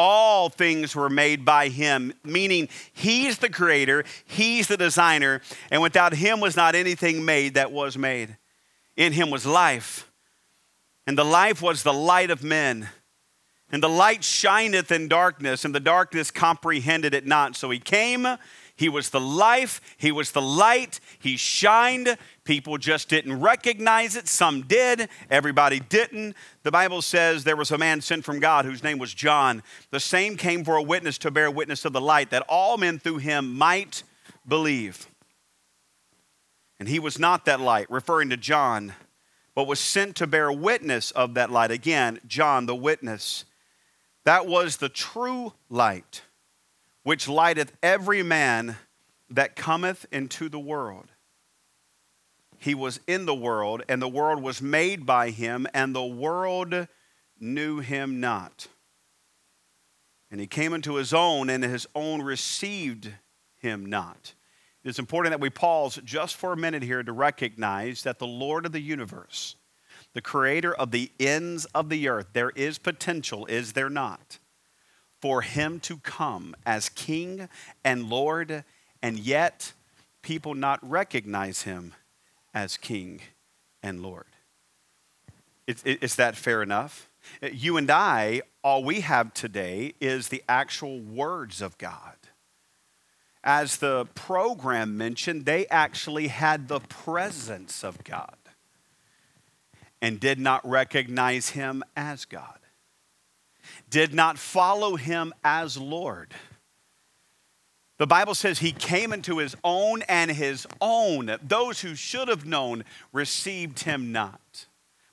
All 0.04 0.48
things 0.48 0.96
were 0.96 1.08
made 1.08 1.44
by 1.44 1.68
him, 1.68 2.12
meaning 2.24 2.68
he's 2.92 3.38
the 3.38 3.48
creator, 3.48 4.02
he's 4.24 4.66
the 4.66 4.76
designer, 4.76 5.40
and 5.70 5.80
without 5.80 6.12
him 6.12 6.40
was 6.40 6.56
not 6.56 6.74
anything 6.74 7.24
made 7.24 7.54
that 7.54 7.70
was 7.70 7.96
made. 7.96 8.36
In 8.96 9.12
him 9.12 9.30
was 9.30 9.46
life, 9.46 10.10
and 11.06 11.16
the 11.16 11.24
life 11.24 11.62
was 11.62 11.84
the 11.84 11.92
light 11.92 12.32
of 12.32 12.42
men. 12.42 12.88
And 13.70 13.80
the 13.80 13.88
light 13.88 14.24
shineth 14.24 14.90
in 14.90 15.06
darkness, 15.06 15.64
and 15.64 15.72
the 15.72 15.78
darkness 15.78 16.32
comprehended 16.32 17.14
it 17.14 17.24
not. 17.24 17.54
So 17.54 17.70
he 17.70 17.78
came, 17.78 18.26
he 18.74 18.88
was 18.88 19.10
the 19.10 19.20
life, 19.20 19.80
he 19.96 20.10
was 20.10 20.32
the 20.32 20.42
light, 20.42 20.98
he 21.20 21.36
shined. 21.36 22.18
People 22.44 22.76
just 22.76 23.08
didn't 23.08 23.40
recognize 23.40 24.16
it. 24.16 24.26
Some 24.26 24.62
did, 24.62 25.08
everybody 25.30 25.78
didn't. 25.78 26.34
The 26.64 26.72
Bible 26.72 27.00
says 27.00 27.44
there 27.44 27.54
was 27.54 27.70
a 27.70 27.78
man 27.78 28.00
sent 28.00 28.24
from 28.24 28.40
God 28.40 28.64
whose 28.64 28.82
name 28.82 28.98
was 28.98 29.14
John. 29.14 29.62
The 29.90 30.00
same 30.00 30.36
came 30.36 30.64
for 30.64 30.74
a 30.74 30.82
witness 30.82 31.18
to 31.18 31.30
bear 31.30 31.52
witness 31.52 31.84
of 31.84 31.92
the 31.92 32.00
light, 32.00 32.30
that 32.30 32.44
all 32.48 32.78
men 32.78 32.98
through 32.98 33.18
him 33.18 33.56
might 33.56 34.02
believe. 34.46 35.06
And 36.80 36.88
he 36.88 36.98
was 36.98 37.16
not 37.16 37.44
that 37.44 37.60
light, 37.60 37.88
referring 37.88 38.30
to 38.30 38.36
John, 38.36 38.94
but 39.54 39.68
was 39.68 39.78
sent 39.78 40.16
to 40.16 40.26
bear 40.26 40.50
witness 40.50 41.12
of 41.12 41.34
that 41.34 41.52
light. 41.52 41.70
Again, 41.70 42.18
John, 42.26 42.66
the 42.66 42.74
witness. 42.74 43.44
That 44.24 44.48
was 44.48 44.78
the 44.78 44.88
true 44.88 45.52
light, 45.70 46.22
which 47.04 47.28
lighteth 47.28 47.72
every 47.84 48.24
man 48.24 48.78
that 49.30 49.54
cometh 49.54 50.06
into 50.10 50.48
the 50.48 50.58
world. 50.58 51.11
He 52.62 52.76
was 52.76 53.00
in 53.08 53.26
the 53.26 53.34
world, 53.34 53.82
and 53.88 54.00
the 54.00 54.06
world 54.06 54.40
was 54.40 54.62
made 54.62 55.04
by 55.04 55.30
him, 55.30 55.66
and 55.74 55.92
the 55.92 56.04
world 56.04 56.86
knew 57.40 57.80
him 57.80 58.20
not. 58.20 58.68
And 60.30 60.40
he 60.40 60.46
came 60.46 60.72
into 60.72 60.94
his 60.94 61.12
own, 61.12 61.50
and 61.50 61.64
his 61.64 61.88
own 61.96 62.22
received 62.22 63.10
him 63.56 63.86
not. 63.86 64.34
It's 64.84 65.00
important 65.00 65.32
that 65.32 65.40
we 65.40 65.50
pause 65.50 65.98
just 66.04 66.36
for 66.36 66.52
a 66.52 66.56
minute 66.56 66.84
here 66.84 67.02
to 67.02 67.12
recognize 67.12 68.04
that 68.04 68.20
the 68.20 68.28
Lord 68.28 68.64
of 68.64 68.70
the 68.70 68.80
universe, 68.80 69.56
the 70.14 70.22
creator 70.22 70.72
of 70.72 70.92
the 70.92 71.10
ends 71.18 71.64
of 71.74 71.88
the 71.88 72.06
earth, 72.06 72.28
there 72.32 72.50
is 72.50 72.78
potential, 72.78 73.44
is 73.46 73.72
there 73.72 73.90
not, 73.90 74.38
for 75.20 75.42
him 75.42 75.80
to 75.80 75.96
come 75.96 76.54
as 76.64 76.88
king 76.90 77.48
and 77.84 78.08
Lord, 78.08 78.62
and 79.02 79.18
yet 79.18 79.72
people 80.22 80.54
not 80.54 80.78
recognize 80.88 81.62
him 81.62 81.94
as 82.54 82.76
king 82.76 83.20
and 83.82 84.00
Lord. 84.00 84.26
Is, 85.66 86.16
that 86.16 86.36
fair 86.36 86.62
enough? 86.62 87.08
Uh, 87.42 87.48
you 87.52 87.76
and 87.76 87.90
I, 87.90 88.42
all 88.62 88.84
we 88.84 89.00
have 89.00 89.32
today 89.32 89.94
is 90.00 90.28
the 90.28 90.42
actual 90.48 91.00
words 91.00 91.62
of 91.62 91.78
God 91.78 92.16
as 93.44 93.78
the 93.78 94.06
program 94.14 94.96
mentioned, 94.96 95.44
they 95.44 95.66
actually 95.66 96.28
had 96.28 96.68
the 96.68 96.80
presence 96.80 97.82
of 97.82 98.04
God 98.04 98.36
and 100.00 100.20
did 100.20 100.38
not 100.38 100.68
recognize 100.68 101.50
him 101.50 101.82
as 101.96 102.24
God, 102.24 102.58
did 103.90 104.14
not 104.14 104.38
follow 104.38 104.96
him 104.96 105.32
as 105.42 105.76
Lord. 105.76 106.34
The 108.02 108.06
Bible 108.08 108.34
says 108.34 108.58
he 108.58 108.72
came 108.72 109.12
into 109.12 109.38
his 109.38 109.54
own, 109.62 110.02
and 110.08 110.28
his 110.28 110.66
own, 110.80 111.36
those 111.40 111.82
who 111.82 111.94
should 111.94 112.26
have 112.26 112.44
known, 112.44 112.82
received 113.12 113.84
him 113.84 114.10
not. 114.10 114.66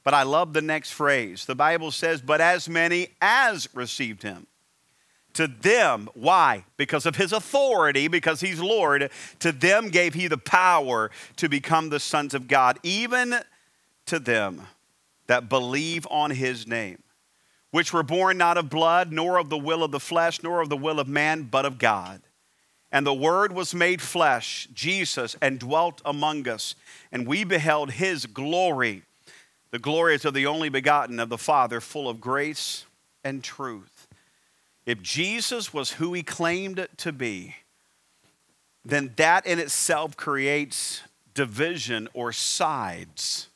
But 0.04 0.16
I 0.16 0.24
love 0.24 0.54
the 0.54 0.64
next 0.64 0.94
phrase. 0.94 1.46
The 1.46 1.54
Bible 1.54 1.92
says, 1.92 2.20
But 2.20 2.42
as 2.42 2.68
many 2.68 3.10
as 3.22 3.70
received 3.76 4.24
him, 4.24 4.48
to 5.34 5.46
them, 5.46 6.10
why? 6.16 6.66
Because 6.78 7.06
of 7.06 7.16
his 7.16 7.32
authority, 7.32 8.08
because 8.08 8.42
he's 8.42 8.60
Lord, 8.60 9.12
to 9.38 9.52
them 9.52 9.90
gave 9.90 10.16
he 10.16 10.28
the 10.28 10.40
power 10.40 11.12
to 11.36 11.48
become 11.48 11.90
the 11.90 12.00
sons 12.00 12.34
of 12.34 12.48
God, 12.48 12.80
even 12.82 13.36
to 14.08 14.18
them 14.18 14.64
that 15.28 15.48
believe 15.48 16.08
on 16.10 16.32
his 16.32 16.66
name, 16.66 17.04
which 17.70 17.94
were 17.94 18.02
born 18.02 18.40
not 18.40 18.58
of 18.58 18.72
blood, 18.72 19.12
nor 19.12 19.38
of 19.38 19.50
the 19.50 19.60
will 19.60 19.84
of 19.84 19.92
the 19.92 20.00
flesh, 20.00 20.42
nor 20.42 20.60
of 20.60 20.70
the 20.70 20.76
will 20.76 21.00
of 21.00 21.08
man, 21.08 21.44
but 21.44 21.68
of 21.68 21.78
God. 21.78 22.24
And 22.92 23.06
the 23.06 23.14
Word 23.14 23.54
was 23.54 23.76
made 23.76 24.02
flesh, 24.02 24.68
Jesus, 24.74 25.36
and 25.42 25.60
dwelt 25.60 26.02
among 26.04 26.48
us. 26.48 26.76
And 27.12 27.28
we 27.28 27.44
beheld 27.44 27.92
his 27.92 28.26
glory. 28.26 29.04
The 29.72 29.80
glory 29.80 30.16
is 30.16 30.26
of 30.26 30.34
the 30.34 30.48
only 30.48 30.70
begotten 30.70 31.20
of 31.20 31.30
the 31.30 31.38
Father, 31.38 31.80
full 31.80 32.10
of 32.10 32.20
grace 32.20 32.86
and 33.24 33.44
truth. 33.44 34.08
If 34.86 35.02
Jesus 35.04 35.72
was 35.72 35.92
who 35.92 36.14
he 36.14 36.24
claimed 36.24 36.88
to 36.98 37.12
be, 37.12 37.56
then 38.84 39.14
that 39.18 39.46
in 39.46 39.60
itself 39.60 40.18
creates 40.18 41.02
division 41.36 42.08
or 42.14 42.32
sides. 42.32 43.50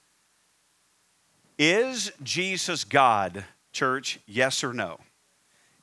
Is 1.58 2.12
Jesus 2.22 2.84
God, 2.84 3.46
church? 3.72 4.20
Yes 4.28 4.64
or 4.64 4.74
no? 4.74 5.00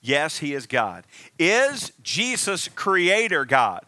Yes, 0.00 0.38
he 0.38 0.54
is 0.54 0.66
God. 0.66 1.04
Is 1.38 1.92
Jesus 2.02 2.68
creator 2.68 3.44
God? 3.44 3.84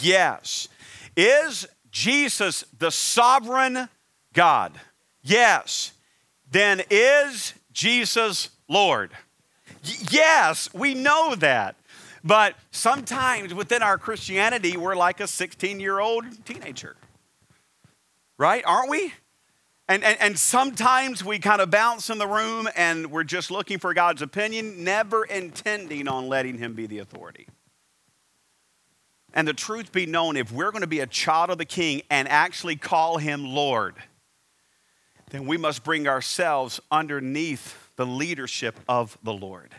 Yes. 0.00 0.68
Is 1.16 1.66
Jesus 1.90 2.64
the 2.76 2.90
sovereign 2.90 3.88
God? 4.32 4.72
Yes. 5.22 5.92
Then 6.50 6.82
is 6.90 7.54
Jesus 7.72 8.50
Lord? 8.68 9.10
Yes, 10.10 10.68
we 10.72 10.94
know 10.94 11.34
that. 11.34 11.76
But 12.22 12.54
sometimes 12.70 13.52
within 13.52 13.82
our 13.82 13.98
Christianity, 13.98 14.76
we're 14.76 14.96
like 14.96 15.20
a 15.20 15.26
16 15.26 15.78
year 15.78 15.98
old 15.98 16.24
teenager. 16.46 16.96
Right? 18.38 18.64
Aren't 18.66 18.88
we? 18.88 19.12
And, 19.86 20.02
and, 20.02 20.18
and, 20.18 20.38
sometimes 20.38 21.22
we 21.22 21.38
kind 21.38 21.60
of 21.60 21.70
bounce 21.70 22.08
in 22.08 22.16
the 22.16 22.26
room 22.26 22.68
and 22.74 23.10
we're 23.10 23.22
just 23.22 23.50
looking 23.50 23.78
for 23.78 23.92
God's 23.92 24.22
opinion, 24.22 24.82
never 24.82 25.24
intending 25.24 26.08
on 26.08 26.26
letting 26.26 26.56
Him 26.56 26.72
be 26.72 26.86
the 26.86 27.00
authority. 27.00 27.46
And 29.34 29.46
the 29.46 29.52
truth 29.52 29.92
be 29.92 30.06
known, 30.06 30.38
if 30.38 30.50
we're 30.50 30.70
going 30.70 30.80
to 30.80 30.86
be 30.86 31.00
a 31.00 31.06
child 31.06 31.50
of 31.50 31.58
the 31.58 31.66
King 31.66 32.00
and 32.08 32.26
actually 32.28 32.76
call 32.76 33.18
Him 33.18 33.44
Lord, 33.44 33.96
then 35.30 35.44
we 35.44 35.58
must 35.58 35.84
bring 35.84 36.08
ourselves 36.08 36.80
underneath 36.90 37.90
the 37.96 38.06
leadership 38.06 38.80
of 38.88 39.18
the 39.22 39.34
Lord. 39.34 39.74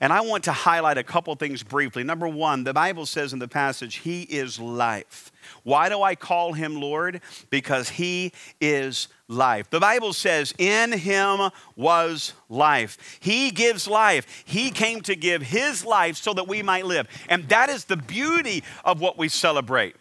And 0.00 0.12
I 0.12 0.20
want 0.20 0.44
to 0.44 0.52
highlight 0.52 0.98
a 0.98 1.02
couple 1.02 1.34
things 1.36 1.62
briefly. 1.62 2.04
Number 2.04 2.28
one, 2.28 2.64
the 2.64 2.74
Bible 2.74 3.06
says 3.06 3.32
in 3.32 3.38
the 3.38 3.48
passage, 3.48 3.96
He 3.96 4.22
is 4.22 4.58
life. 4.58 5.32
Why 5.62 5.88
do 5.88 6.02
I 6.02 6.14
call 6.14 6.52
Him 6.52 6.80
Lord? 6.80 7.20
Because 7.50 7.88
He 7.88 8.32
is 8.60 9.08
life. 9.28 9.70
The 9.70 9.80
Bible 9.80 10.12
says, 10.12 10.54
In 10.58 10.92
Him 10.92 11.50
was 11.76 12.34
life. 12.48 13.18
He 13.20 13.50
gives 13.50 13.88
life. 13.88 14.44
He 14.46 14.70
came 14.70 15.00
to 15.02 15.16
give 15.16 15.42
His 15.42 15.84
life 15.84 16.16
so 16.16 16.34
that 16.34 16.48
we 16.48 16.62
might 16.62 16.86
live. 16.86 17.08
And 17.28 17.48
that 17.48 17.70
is 17.70 17.84
the 17.84 17.96
beauty 17.96 18.62
of 18.84 19.00
what 19.00 19.18
we 19.18 19.28
celebrate. 19.28 19.96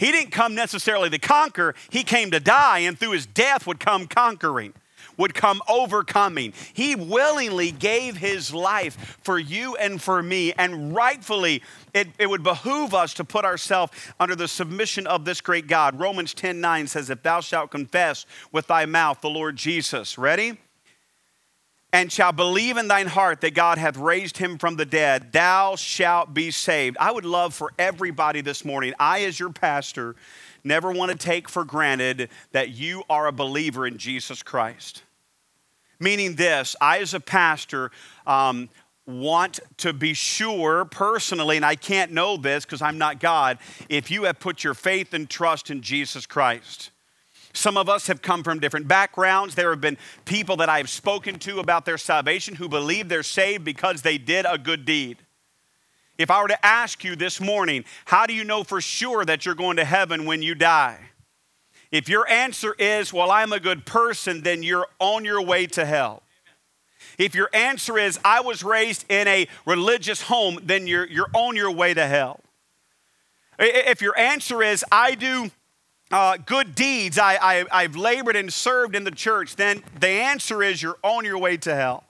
He 0.00 0.12
didn't 0.12 0.30
come 0.30 0.54
necessarily 0.54 1.10
to 1.10 1.18
conquer, 1.18 1.74
he 1.90 2.04
came 2.04 2.30
to 2.30 2.40
die, 2.40 2.80
and 2.80 2.98
through 2.98 3.12
his 3.12 3.26
death 3.26 3.66
would 3.66 3.80
come 3.80 4.06
conquering, 4.06 4.72
would 5.16 5.34
come 5.34 5.62
overcoming. 5.68 6.52
He 6.72 6.94
willingly 6.94 7.70
gave 7.70 8.16
his 8.16 8.52
life 8.52 9.18
for 9.22 9.38
you 9.38 9.76
and 9.76 10.00
for 10.00 10.22
me, 10.22 10.52
and 10.52 10.94
rightfully, 10.94 11.62
it, 11.94 12.08
it 12.18 12.28
would 12.28 12.42
behoove 12.42 12.94
us 12.94 13.14
to 13.14 13.24
put 13.24 13.44
ourselves 13.44 13.92
under 14.18 14.36
the 14.36 14.48
submission 14.48 15.06
of 15.06 15.24
this 15.24 15.40
great 15.40 15.66
God. 15.66 15.98
Romans 15.98 16.34
10 16.34 16.60
9 16.60 16.86
says, 16.86 17.10
If 17.10 17.22
thou 17.22 17.40
shalt 17.40 17.70
confess 17.70 18.26
with 18.52 18.66
thy 18.66 18.86
mouth 18.86 19.20
the 19.20 19.30
Lord 19.30 19.56
Jesus, 19.56 20.18
ready? 20.18 20.58
and 21.92 22.12
shall 22.12 22.32
believe 22.32 22.76
in 22.76 22.88
thine 22.88 23.08
heart 23.08 23.40
that 23.40 23.54
God 23.54 23.78
hath 23.78 23.96
raised 23.96 24.36
him 24.36 24.58
from 24.58 24.76
the 24.76 24.84
dead, 24.84 25.32
thou 25.32 25.76
shalt 25.76 26.32
be 26.32 26.50
saved. 26.50 26.96
I 26.98 27.10
would 27.10 27.24
love 27.24 27.54
for 27.54 27.72
everybody 27.78 28.40
this 28.40 28.64
morning, 28.64 28.94
I, 28.98 29.24
as 29.24 29.40
your 29.40 29.50
pastor, 29.50 30.14
never 30.64 30.90
want 30.92 31.12
to 31.12 31.18
take 31.18 31.48
for 31.48 31.64
granted 31.64 32.28
that 32.52 32.70
you 32.70 33.02
are 33.08 33.26
a 33.26 33.32
believer 33.32 33.86
in 33.86 33.98
Jesus 33.98 34.42
Christ. 34.42 35.02
Meaning 35.98 36.36
this, 36.36 36.76
I, 36.80 36.98
as 36.98 37.12
a 37.12 37.20
pastor, 37.20 37.90
um, 38.26 38.70
want 39.06 39.60
to 39.78 39.92
be 39.92 40.14
sure 40.14 40.84
personally, 40.84 41.56
and 41.56 41.64
I 41.64 41.74
can't 41.74 42.12
know 42.12 42.36
this 42.36 42.64
because 42.64 42.82
I'm 42.82 42.98
not 42.98 43.20
God, 43.20 43.58
if 43.88 44.10
you 44.10 44.24
have 44.24 44.40
put 44.40 44.64
your 44.64 44.74
faith 44.74 45.12
and 45.12 45.28
trust 45.28 45.70
in 45.70 45.82
Jesus 45.82 46.26
Christ. 46.26 46.90
Some 47.52 47.76
of 47.76 47.88
us 47.88 48.06
have 48.06 48.22
come 48.22 48.44
from 48.44 48.60
different 48.60 48.86
backgrounds. 48.86 49.56
There 49.56 49.70
have 49.70 49.80
been 49.80 49.98
people 50.24 50.56
that 50.58 50.68
I 50.68 50.78
have 50.78 50.88
spoken 50.88 51.38
to 51.40 51.58
about 51.58 51.84
their 51.84 51.98
salvation 51.98 52.54
who 52.54 52.68
believe 52.68 53.08
they're 53.08 53.24
saved 53.24 53.64
because 53.64 54.02
they 54.02 54.18
did 54.18 54.46
a 54.48 54.56
good 54.56 54.84
deed. 54.84 55.18
If 56.20 56.30
I 56.30 56.42
were 56.42 56.48
to 56.48 56.66
ask 56.66 57.02
you 57.02 57.16
this 57.16 57.40
morning, 57.40 57.86
how 58.04 58.26
do 58.26 58.34
you 58.34 58.44
know 58.44 58.62
for 58.62 58.82
sure 58.82 59.24
that 59.24 59.46
you're 59.46 59.54
going 59.54 59.78
to 59.78 59.86
heaven 59.86 60.26
when 60.26 60.42
you 60.42 60.54
die? 60.54 60.98
If 61.90 62.10
your 62.10 62.28
answer 62.28 62.74
is, 62.78 63.10
well, 63.10 63.30
I'm 63.30 63.54
a 63.54 63.58
good 63.58 63.86
person, 63.86 64.42
then 64.42 64.62
you're 64.62 64.86
on 64.98 65.24
your 65.24 65.40
way 65.40 65.64
to 65.68 65.86
hell. 65.86 66.22
If 67.16 67.34
your 67.34 67.48
answer 67.54 67.96
is, 67.96 68.20
I 68.22 68.42
was 68.42 68.62
raised 68.62 69.10
in 69.10 69.28
a 69.28 69.48
religious 69.64 70.20
home, 70.20 70.58
then 70.62 70.86
you're, 70.86 71.06
you're 71.06 71.30
on 71.32 71.56
your 71.56 71.70
way 71.70 71.94
to 71.94 72.06
hell. 72.06 72.40
If 73.58 74.02
your 74.02 74.16
answer 74.18 74.62
is, 74.62 74.84
I 74.92 75.14
do 75.14 75.50
uh, 76.10 76.36
good 76.36 76.74
deeds, 76.74 77.18
I, 77.18 77.38
I, 77.40 77.64
I've 77.72 77.96
labored 77.96 78.36
and 78.36 78.52
served 78.52 78.94
in 78.94 79.04
the 79.04 79.10
church, 79.10 79.56
then 79.56 79.82
the 79.98 80.08
answer 80.08 80.62
is 80.62 80.82
you're 80.82 80.98
on 81.02 81.24
your 81.24 81.38
way 81.38 81.56
to 81.56 81.74
hell. 81.74 82.04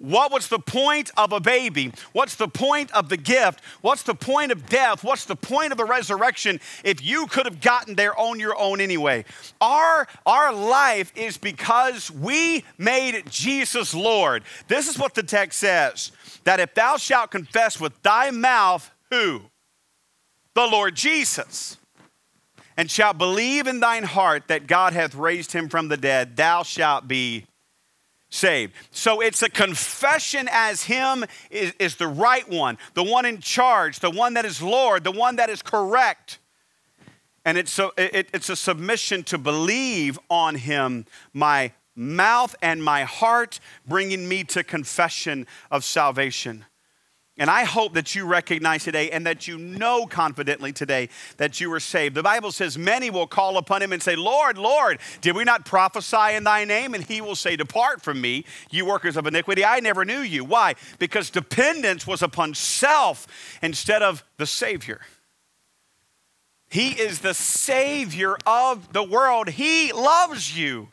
What 0.00 0.32
was 0.32 0.48
the 0.48 0.58
point 0.58 1.10
of 1.18 1.30
a 1.34 1.40
baby? 1.40 1.92
What's 2.12 2.34
the 2.34 2.48
point 2.48 2.90
of 2.92 3.10
the 3.10 3.18
gift? 3.18 3.60
What's 3.82 4.02
the 4.02 4.14
point 4.14 4.50
of 4.50 4.66
death? 4.66 5.04
What's 5.04 5.26
the 5.26 5.36
point 5.36 5.72
of 5.72 5.78
the 5.78 5.84
resurrection 5.84 6.58
if 6.82 7.04
you 7.04 7.26
could 7.26 7.44
have 7.44 7.60
gotten 7.60 7.96
there 7.96 8.18
on 8.18 8.40
your 8.40 8.58
own 8.58 8.80
anyway? 8.80 9.26
Our, 9.60 10.08
our 10.24 10.54
life 10.54 11.12
is 11.14 11.36
because 11.36 12.10
we 12.10 12.64
made 12.78 13.24
Jesus 13.30 13.92
Lord. 13.92 14.44
This 14.68 14.88
is 14.88 14.98
what 14.98 15.14
the 15.14 15.22
text 15.22 15.58
says 15.58 16.12
that 16.44 16.60
if 16.60 16.74
thou 16.74 16.96
shalt 16.96 17.30
confess 17.30 17.78
with 17.78 18.00
thy 18.02 18.30
mouth, 18.30 18.90
who? 19.10 19.42
The 20.54 20.66
Lord 20.66 20.96
Jesus 20.96 21.76
and 22.78 22.90
shalt 22.90 23.18
believe 23.18 23.66
in 23.66 23.80
thine 23.80 24.04
heart 24.04 24.44
that 24.48 24.66
God 24.66 24.94
hath 24.94 25.14
raised 25.14 25.52
him 25.52 25.68
from 25.68 25.88
the 25.88 25.98
dead, 25.98 26.36
thou 26.38 26.62
shalt 26.62 27.06
be 27.06 27.44
saved. 28.30 28.72
So 28.92 29.20
it's 29.20 29.42
a 29.42 29.50
confession 29.50 30.48
as 30.50 30.84
him 30.84 31.24
is, 31.50 31.74
is, 31.78 31.96
the 31.96 32.06
right 32.06 32.48
one, 32.48 32.78
the 32.94 33.02
one 33.02 33.26
in 33.26 33.40
charge, 33.40 33.98
the 33.98 34.10
one 34.10 34.34
that 34.34 34.44
is 34.44 34.62
Lord, 34.62 35.04
the 35.04 35.12
one 35.12 35.36
that 35.36 35.50
is 35.50 35.60
correct. 35.60 36.38
And 37.44 37.58
it's 37.58 37.78
a, 37.78 37.90
it, 37.96 38.28
it's 38.32 38.48
a 38.48 38.56
submission 38.56 39.24
to 39.24 39.38
believe 39.38 40.18
on 40.30 40.54
him, 40.54 41.06
my 41.32 41.72
mouth 41.96 42.54
and 42.62 42.82
my 42.82 43.04
heart, 43.04 43.60
bringing 43.86 44.28
me 44.28 44.44
to 44.44 44.62
confession 44.62 45.46
of 45.70 45.84
salvation. 45.84 46.64
And 47.40 47.48
I 47.48 47.64
hope 47.64 47.94
that 47.94 48.14
you 48.14 48.26
recognize 48.26 48.84
today 48.84 49.08
and 49.08 49.24
that 49.24 49.48
you 49.48 49.56
know 49.56 50.04
confidently 50.04 50.74
today 50.74 51.08
that 51.38 51.58
you 51.58 51.72
are 51.72 51.80
saved. 51.80 52.14
The 52.14 52.22
Bible 52.22 52.52
says, 52.52 52.76
Many 52.76 53.08
will 53.08 53.26
call 53.26 53.56
upon 53.56 53.80
him 53.80 53.94
and 53.94 54.02
say, 54.02 54.14
Lord, 54.14 54.58
Lord, 54.58 54.98
did 55.22 55.34
we 55.34 55.44
not 55.44 55.64
prophesy 55.64 56.34
in 56.34 56.44
thy 56.44 56.66
name? 56.66 56.92
And 56.92 57.02
he 57.02 57.22
will 57.22 57.34
say, 57.34 57.56
Depart 57.56 58.02
from 58.02 58.20
me, 58.20 58.44
you 58.70 58.84
workers 58.84 59.16
of 59.16 59.26
iniquity. 59.26 59.64
I 59.64 59.80
never 59.80 60.04
knew 60.04 60.20
you. 60.20 60.44
Why? 60.44 60.74
Because 60.98 61.30
dependence 61.30 62.06
was 62.06 62.20
upon 62.20 62.52
self 62.52 63.26
instead 63.62 64.02
of 64.02 64.22
the 64.36 64.44
Savior. 64.44 65.00
He 66.68 66.90
is 66.90 67.20
the 67.20 67.32
Savior 67.32 68.36
of 68.44 68.92
the 68.92 69.02
world, 69.02 69.48
He 69.48 69.94
loves 69.94 70.58
you. 70.58 70.88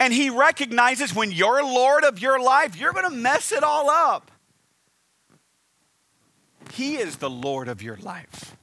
And 0.00 0.14
He 0.14 0.30
recognizes 0.30 1.14
when 1.14 1.32
you're 1.32 1.62
Lord 1.62 2.04
of 2.04 2.18
your 2.18 2.40
life, 2.40 2.80
you're 2.80 2.94
going 2.94 3.10
to 3.10 3.14
mess 3.14 3.52
it 3.52 3.62
all 3.62 3.90
up. 3.90 4.30
He 6.72 6.96
is 6.96 7.16
the 7.16 7.30
Lord 7.30 7.68
of 7.68 7.82
your 7.82 7.96
life. 7.96 8.56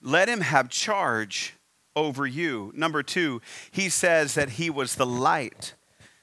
Let 0.00 0.28
him 0.28 0.40
have 0.40 0.68
charge 0.68 1.54
over 1.96 2.26
you. 2.26 2.72
Number 2.74 3.02
two, 3.02 3.42
he 3.70 3.88
says 3.88 4.34
that 4.34 4.50
he 4.50 4.70
was 4.70 4.94
the 4.94 5.06
light. 5.06 5.74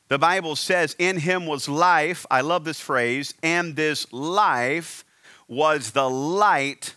The 0.07 0.19
Bible 0.19 0.55
says, 0.55 0.95
In 0.97 1.19
him 1.19 1.45
was 1.45 1.67
life. 1.67 2.25
I 2.31 2.41
love 2.41 2.63
this 2.63 2.79
phrase, 2.79 3.33
and 3.43 3.75
this 3.75 4.11
life 4.13 5.03
was 5.47 5.91
the 5.91 6.09
light 6.09 6.95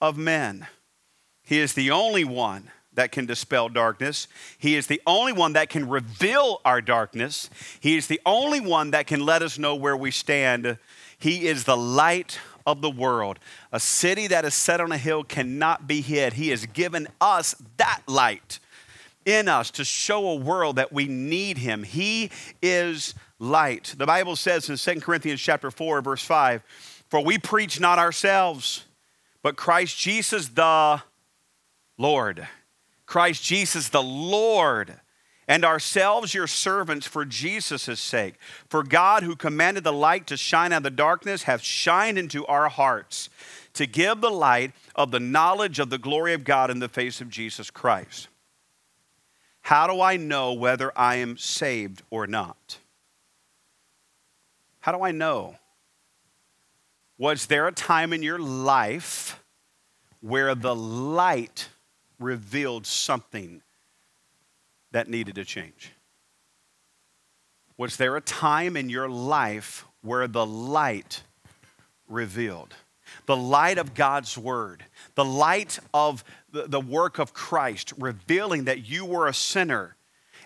of 0.00 0.16
men. 0.16 0.66
He 1.42 1.58
is 1.58 1.74
the 1.74 1.90
only 1.90 2.24
one 2.24 2.70
that 2.92 3.12
can 3.12 3.26
dispel 3.26 3.68
darkness. 3.68 4.28
He 4.58 4.76
is 4.76 4.86
the 4.86 5.00
only 5.06 5.32
one 5.32 5.54
that 5.54 5.70
can 5.70 5.88
reveal 5.88 6.60
our 6.64 6.80
darkness. 6.80 7.48
He 7.80 7.96
is 7.96 8.06
the 8.06 8.20
only 8.26 8.60
one 8.60 8.90
that 8.90 9.06
can 9.06 9.24
let 9.24 9.42
us 9.42 9.58
know 9.58 9.74
where 9.74 9.96
we 9.96 10.10
stand. 10.10 10.78
He 11.18 11.46
is 11.46 11.64
the 11.64 11.76
light 11.76 12.38
of 12.66 12.82
the 12.82 12.90
world. 12.90 13.38
A 13.72 13.80
city 13.80 14.26
that 14.28 14.44
is 14.44 14.54
set 14.54 14.80
on 14.80 14.92
a 14.92 14.98
hill 14.98 15.24
cannot 15.24 15.86
be 15.86 16.00
hid. 16.00 16.34
He 16.34 16.48
has 16.48 16.66
given 16.66 17.08
us 17.20 17.54
that 17.76 18.02
light 18.06 18.58
in 19.24 19.48
us 19.48 19.70
to 19.72 19.84
show 19.84 20.28
a 20.28 20.34
world 20.36 20.76
that 20.76 20.92
we 20.92 21.06
need 21.06 21.58
him. 21.58 21.82
He 21.82 22.30
is 22.62 23.14
light. 23.38 23.94
The 23.96 24.06
Bible 24.06 24.36
says 24.36 24.68
in 24.68 24.76
2 24.76 25.00
Corinthians 25.00 25.40
chapter 25.40 25.70
4 25.70 26.00
verse 26.02 26.22
5, 26.22 26.62
"For 27.08 27.20
we 27.20 27.38
preach 27.38 27.80
not 27.80 27.98
ourselves, 27.98 28.84
but 29.42 29.56
Christ 29.56 29.98
Jesus 29.98 30.48
the 30.48 31.02
Lord." 31.98 32.48
Christ 33.06 33.42
Jesus 33.42 33.88
the 33.88 34.02
Lord 34.02 35.00
and 35.50 35.64
ourselves 35.64 36.32
your 36.32 36.46
servants 36.46 37.08
for 37.08 37.24
Jesus' 37.24 37.98
sake. 37.98 38.36
For 38.68 38.84
God, 38.84 39.24
who 39.24 39.34
commanded 39.34 39.82
the 39.82 39.92
light 39.92 40.28
to 40.28 40.36
shine 40.36 40.72
out 40.72 40.76
of 40.76 40.82
the 40.84 40.90
darkness, 40.90 41.42
hath 41.42 41.60
shined 41.60 42.16
into 42.16 42.46
our 42.46 42.68
hearts 42.68 43.28
to 43.74 43.84
give 43.84 44.20
the 44.20 44.30
light 44.30 44.70
of 44.94 45.10
the 45.10 45.18
knowledge 45.18 45.80
of 45.80 45.90
the 45.90 45.98
glory 45.98 46.34
of 46.34 46.44
God 46.44 46.70
in 46.70 46.78
the 46.78 46.88
face 46.88 47.20
of 47.20 47.28
Jesus 47.28 47.68
Christ. 47.68 48.28
How 49.62 49.88
do 49.88 50.00
I 50.00 50.16
know 50.16 50.52
whether 50.52 50.96
I 50.96 51.16
am 51.16 51.36
saved 51.36 52.02
or 52.10 52.28
not? 52.28 52.78
How 54.78 54.92
do 54.92 55.02
I 55.02 55.10
know? 55.10 55.56
Was 57.18 57.46
there 57.46 57.66
a 57.66 57.72
time 57.72 58.12
in 58.12 58.22
your 58.22 58.38
life 58.38 59.42
where 60.20 60.54
the 60.54 60.76
light 60.76 61.70
revealed 62.20 62.86
something 62.86 63.62
that 64.92 65.08
needed 65.08 65.34
to 65.36 65.44
change? 65.44 65.92
Was 67.76 67.96
there 67.96 68.16
a 68.16 68.20
time 68.20 68.76
in 68.76 68.90
your 68.90 69.08
life 69.08 69.86
where 70.02 70.28
the 70.28 70.44
light 70.44 71.22
revealed? 72.08 72.74
The 73.26 73.36
light 73.36 73.78
of 73.78 73.94
God's 73.94 74.36
word, 74.38 74.84
the 75.14 75.24
light 75.24 75.78
of 75.92 76.22
the, 76.52 76.80
work 76.80 77.18
of 77.18 77.32
Christ, 77.32 77.92
revealing 77.98 78.64
that 78.64 78.88
you 78.88 79.04
were 79.04 79.26
a 79.26 79.34
sinner 79.34 79.96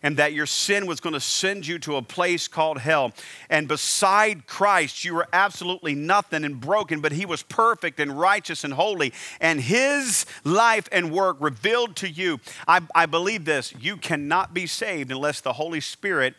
and 0.05 0.19
that 0.19 0.35
your 0.35 0.45
sin 0.45 0.87
was 0.87 1.01
going 1.01 1.15
to 1.15 1.21
send 1.21 1.67
you 1.67 1.79
to 1.79 1.97
a 1.97 2.03
place 2.03 2.47
called 2.47 2.79
hell. 2.79 3.11
And 3.49 3.67
beside 3.67 4.47
Christ, 4.47 5.03
you 5.03 5.15
were 5.15 5.27
absolutely 5.33 5.95
nothing 5.95 6.45
and 6.45 6.61
broken, 6.61 7.01
but 7.01 7.13
He 7.13 7.25
was 7.25 7.43
perfect 7.43 7.99
and 7.99 8.21
righteous 8.21 8.65
and 8.65 8.75
holy. 8.75 9.15
And 9.41 9.63
His 9.63 10.27
life 10.45 10.91
and 10.93 11.11
work 11.11 11.39
revealed 11.41 11.97
to 11.97 12.09
you. 12.11 12.39
I, 12.69 12.83
I 12.95 13.07
believe 13.07 13.47
this 13.47 13.73
you 13.81 13.97
cannot 13.97 14.53
be 14.53 14.67
saved 14.67 15.11
unless 15.11 15.41
the 15.41 15.55
Holy 15.55 15.81
Spirit, 15.81 16.35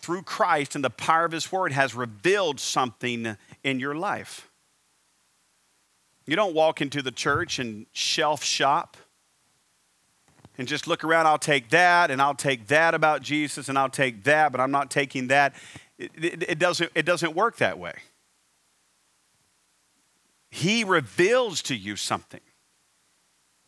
through 0.00 0.22
Christ 0.22 0.74
and 0.74 0.84
the 0.84 0.90
power 0.90 1.26
of 1.26 1.32
His 1.32 1.52
word, 1.52 1.70
has 1.70 1.94
revealed 1.94 2.58
something 2.58 3.36
in 3.62 3.78
your 3.78 3.94
life. 3.94 4.50
You 6.26 6.34
don't 6.34 6.54
walk 6.54 6.82
into 6.82 7.02
the 7.02 7.12
church 7.12 7.60
and 7.60 7.86
shelf 7.92 8.42
shop 8.42 8.96
and 10.58 10.66
just 10.66 10.86
look 10.86 11.04
around, 11.04 11.26
I'll 11.26 11.38
take 11.38 11.70
that, 11.70 12.10
and 12.10 12.20
I'll 12.20 12.34
take 12.34 12.68
that 12.68 12.94
about 12.94 13.22
Jesus, 13.22 13.68
and 13.68 13.78
I'll 13.78 13.90
take 13.90 14.24
that, 14.24 14.52
but 14.52 14.60
I'm 14.60 14.70
not 14.70 14.90
taking 14.90 15.28
that. 15.28 15.54
It, 15.98 16.10
it, 16.14 16.42
it, 16.50 16.58
doesn't, 16.58 16.90
it 16.94 17.04
doesn't 17.04 17.34
work 17.34 17.56
that 17.56 17.78
way. 17.78 17.94
He 20.50 20.84
reveals 20.84 21.62
to 21.62 21.76
you 21.76 21.96
something. 21.96 22.40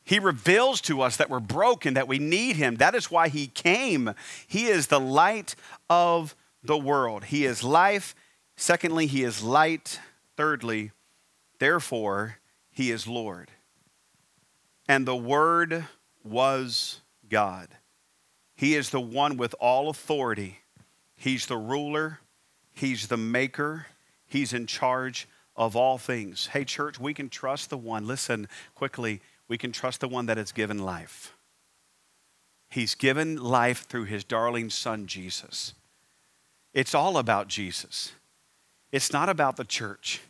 He 0.05 0.19
reveals 0.19 0.81
to 0.83 1.03
us 1.03 1.19
that 1.19 1.29
we're 1.29 1.39
broken, 1.39 1.95
that 1.95 2.09
we 2.09 2.19
need 2.19 2.57
Him. 2.57 2.77
That 2.77 2.95
is 2.95 3.11
why 3.11 3.29
He 3.29 3.47
came. 3.47 4.15
He 4.47 4.67
is 4.69 4.87
the 4.87 5.01
light 5.01 5.55
of 5.91 6.35
the 6.63 6.79
world. 6.79 7.25
He 7.25 7.45
is 7.45 7.63
life. 7.63 8.15
Secondly, 8.57 9.07
He 9.07 9.23
is 9.23 9.43
light. 9.43 10.01
Thirdly, 10.35 10.93
therefore, 11.59 12.39
He 12.71 12.91
is 12.91 13.07
Lord. 13.07 13.51
And 14.89 15.07
the 15.07 15.17
Word 15.17 15.85
was 16.31 17.01
God. 17.29 17.69
He 18.57 18.75
is 18.75 18.91
the 18.91 19.01
one 19.01 19.37
with 19.37 19.55
all 19.61 19.89
authority. 19.89 20.59
He's 21.17 21.47
the 21.47 21.57
ruler, 21.57 22.21
He's 22.73 23.09
the 23.09 23.17
maker, 23.17 23.87
He's 24.27 24.53
in 24.53 24.67
charge 24.67 25.29
of 25.57 25.75
all 25.75 25.99
things. 25.99 26.49
Hey, 26.49 26.65
church, 26.65 27.01
we 27.01 27.13
can 27.13 27.29
trust 27.29 27.71
the 27.71 27.79
one. 27.79 28.07
Listen 28.07 28.47
quickly 28.75 29.21
we 29.49 29.57
can 29.57 29.73
trust 29.73 30.01
the 30.01 30.09
one 30.09 30.27
that 30.27 30.37
has 30.37 30.53
given 30.53 30.79
life. 30.79 31.35
He's 32.69 32.95
given 32.95 33.37
life 33.37 33.87
through 33.87 34.05
his 34.05 34.25
darling 34.25 34.69
son, 34.69 35.07
Jesus. 35.07 35.73
It's 36.75 36.95
all 36.95 37.17
about 37.17 37.49
Jesus. 37.49 38.13
It's 38.93 39.13
not 39.13 39.31
about 39.31 39.57
the 39.57 39.65
church. 39.65 40.21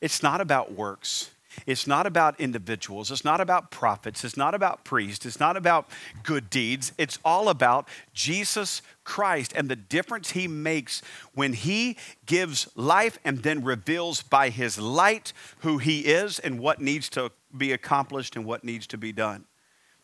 It's 0.00 0.22
not 0.22 0.40
about 0.40 0.72
works. 0.72 1.30
It's 1.66 1.86
not 1.86 2.06
about 2.06 2.40
individuals. 2.40 3.10
It's 3.10 3.24
not 3.24 3.40
about 3.40 3.70
prophets. 3.70 4.24
It's 4.24 4.36
not 4.36 4.54
about 4.54 4.84
priests. 4.84 5.26
It's 5.26 5.40
not 5.40 5.56
about 5.56 5.88
good 6.22 6.50
deeds. 6.50 6.92
It's 6.98 7.18
all 7.24 7.48
about 7.48 7.88
Jesus 8.14 8.82
Christ 9.04 9.52
and 9.54 9.68
the 9.68 9.76
difference 9.76 10.30
he 10.30 10.48
makes 10.48 11.02
when 11.34 11.52
he 11.52 11.96
gives 12.26 12.68
life 12.74 13.18
and 13.24 13.38
then 13.38 13.64
reveals 13.64 14.22
by 14.22 14.48
his 14.48 14.78
light 14.78 15.32
who 15.60 15.78
he 15.78 16.00
is 16.00 16.38
and 16.38 16.58
what 16.58 16.80
needs 16.80 17.08
to 17.10 17.32
be 17.56 17.72
accomplished 17.72 18.36
and 18.36 18.44
what 18.44 18.64
needs 18.64 18.86
to 18.88 18.98
be 18.98 19.12
done. 19.12 19.44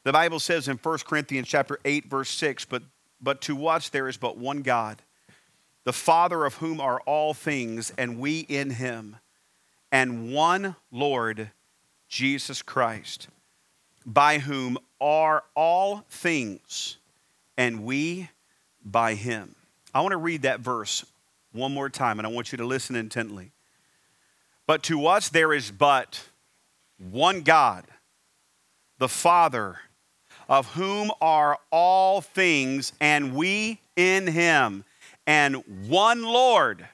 The 0.05 0.13
Bible 0.13 0.41
says 0.41 0.69
in 0.69 0.77
1 0.77 0.99
Corinthians 1.07 1.49
chapter 1.49 1.79
8 1.85 2.09
verse 2.09 2.31
6, 2.31 2.65
but 2.67 2.83
but 3.21 3.41
to 3.43 3.67
us 3.67 3.89
there 3.89 4.09
is 4.09 4.17
but 4.17 4.39
one 4.39 4.63
God, 4.63 5.03
the 5.85 5.93
Father 5.93 6.45
of 6.45 6.55
whom 6.57 6.81
are 6.81 7.01
all 7.01 7.35
things 7.35 7.93
and 7.99 8.19
we 8.19 8.41
in 8.41 8.71
him, 8.71 9.17
and 9.91 10.33
one 10.33 10.77
Lord 10.91 11.51
Jesus 12.09 12.63
Christ, 12.63 13.29
by 14.05 14.39
whom 14.39 14.79
are 15.01 15.45
all 15.55 16.05
things 16.09 16.97
and 17.57 17.85
we 17.85 18.31
by 18.85 19.15
him. 19.15 19.55
I 19.95 20.01
want 20.01 20.13
to 20.13 20.19
read 20.19 20.43
that 20.43 20.61
verse 20.61 21.05
one 21.53 21.73
more 21.73 21.89
time 21.89 22.19
and 22.19 22.27
I 22.27 22.31
want 22.31 22.53
you 22.53 22.59
to 22.59 22.67
listen 22.67 22.97
intently. 22.97 23.53
But 24.67 24.83
to 24.85 25.07
us 25.07 25.29
there 25.29 25.53
is 25.53 25.71
but 25.71 26.29
one 26.99 27.43
God, 27.43 27.85
the 28.99 29.09
Father, 29.09 29.79
of 30.49 30.73
whom 30.73 31.11
are 31.21 31.59
all 31.71 32.21
things, 32.21 32.93
and 33.01 33.35
we 33.35 33.81
in 33.97 34.27
him, 34.27 34.85
and 35.27 35.57
one 35.89 36.23
Lord, 36.23 36.89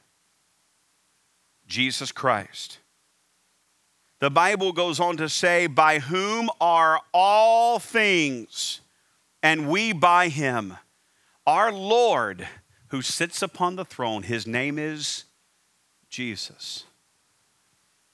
Jesus 1.69 2.11
Christ. 2.11 2.79
The 4.25 4.31
Bible 4.31 4.73
goes 4.73 5.01
on 5.01 5.19
to 5.19 5.29
say, 5.29 5.67
by 5.67 5.99
whom 5.99 6.49
are 6.59 6.99
all 7.13 7.79
things, 7.79 8.81
and 9.43 9.69
we 9.69 9.93
by 9.93 10.29
him. 10.29 10.79
Our 11.47 11.71
Lord, 11.71 12.49
who 12.89 13.03
sits 13.03 13.43
upon 13.43 13.77
the 13.77 13.85
throne, 13.85 14.23
his 14.23 14.47
name 14.47 14.79
is 14.79 15.25
Jesus. 16.09 16.85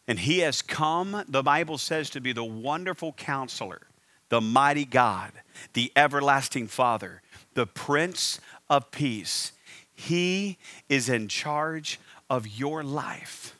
And 0.09 0.19
he 0.19 0.41
has 0.41 0.63
come, 0.63 1.23
the 1.29 1.45
Bible 1.45 1.79
says, 1.79 2.11
to 2.11 2.21
be 2.21 2.33
the 2.33 2.43
wonderful 2.43 3.13
counselor, 3.13 3.83
the 4.31 4.41
mighty 4.41 4.87
God, 4.87 5.31
the 5.75 5.93
everlasting 5.95 6.67
Father, 6.67 7.23
the 7.55 7.69
Prince 7.69 8.41
of 8.69 8.91
Peace. 8.91 9.53
He 9.95 10.59
is 10.89 11.09
in 11.09 11.29
charge 11.29 12.01
of 12.29 12.49
your 12.49 12.83
life. 12.83 13.55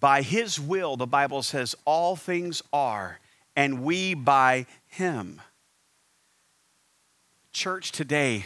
By 0.00 0.22
his 0.22 0.60
will, 0.60 0.96
the 0.96 1.06
Bible 1.06 1.42
says, 1.42 1.74
all 1.84 2.14
things 2.14 2.62
are, 2.72 3.18
and 3.56 3.82
we 3.82 4.14
by 4.14 4.66
him. 4.86 5.40
Church 7.52 7.90
today, 7.90 8.44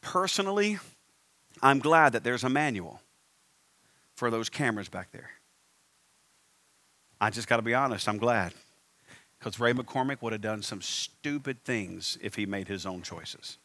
personally, 0.00 0.78
I'm 1.62 1.78
glad 1.78 2.12
that 2.12 2.24
there's 2.24 2.44
a 2.44 2.48
manual 2.48 3.00
for 4.16 4.30
those 4.30 4.48
cameras 4.48 4.88
back 4.88 5.12
there. 5.12 5.30
I 7.20 7.30
just 7.30 7.48
got 7.48 7.56
to 7.56 7.62
be 7.62 7.74
honest, 7.74 8.08
I'm 8.08 8.18
glad. 8.18 8.52
Because 9.38 9.60
Ray 9.60 9.72
McCormick 9.72 10.22
would 10.22 10.32
have 10.32 10.42
done 10.42 10.62
some 10.62 10.82
stupid 10.82 11.62
things 11.64 12.18
if 12.20 12.34
he 12.34 12.46
made 12.46 12.68
his 12.68 12.86
own 12.86 13.02
choices. 13.02 13.58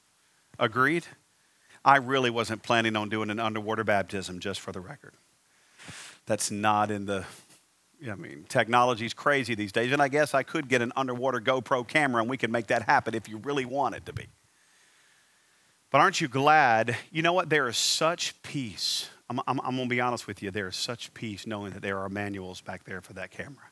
Agreed? 0.59 1.05
I 1.83 1.97
really 1.97 2.29
wasn't 2.29 2.61
planning 2.61 2.95
on 2.95 3.09
doing 3.09 3.29
an 3.29 3.39
underwater 3.39 3.83
baptism, 3.83 4.39
just 4.39 4.59
for 4.59 4.71
the 4.71 4.81
record. 4.81 5.13
That's 6.31 6.49
not 6.49 6.91
in 6.91 7.05
the, 7.05 7.25
I 8.09 8.15
mean, 8.15 8.45
technology's 8.47 9.13
crazy 9.13 9.53
these 9.53 9.73
days, 9.73 9.91
and 9.91 10.01
I 10.01 10.07
guess 10.07 10.33
I 10.33 10.43
could 10.43 10.69
get 10.69 10.81
an 10.81 10.93
underwater 10.95 11.41
GoPro 11.41 11.85
camera 11.85 12.21
and 12.21 12.29
we 12.29 12.37
could 12.37 12.49
make 12.49 12.67
that 12.67 12.83
happen 12.83 13.13
if 13.15 13.27
you 13.27 13.35
really 13.39 13.65
want 13.65 13.95
it 13.95 14.05
to 14.05 14.13
be. 14.13 14.27
But 15.91 15.99
aren't 15.99 16.21
you 16.21 16.29
glad? 16.29 16.95
You 17.11 17.21
know 17.21 17.33
what? 17.33 17.49
There 17.49 17.67
is 17.67 17.75
such 17.75 18.41
peace 18.43 19.09
I'm, 19.29 19.39
I'm, 19.45 19.59
I'm 19.61 19.75
going 19.75 19.87
to 19.87 19.95
be 19.95 20.01
honest 20.01 20.27
with 20.27 20.41
you. 20.41 20.51
There 20.51 20.67
is 20.67 20.75
such 20.75 21.13
peace 21.13 21.47
knowing 21.47 21.71
that 21.71 21.81
there 21.81 21.99
are 21.99 22.09
manuals 22.09 22.59
back 22.59 22.83
there 22.83 23.01
for 23.01 23.13
that 23.13 23.31
camera 23.31 23.71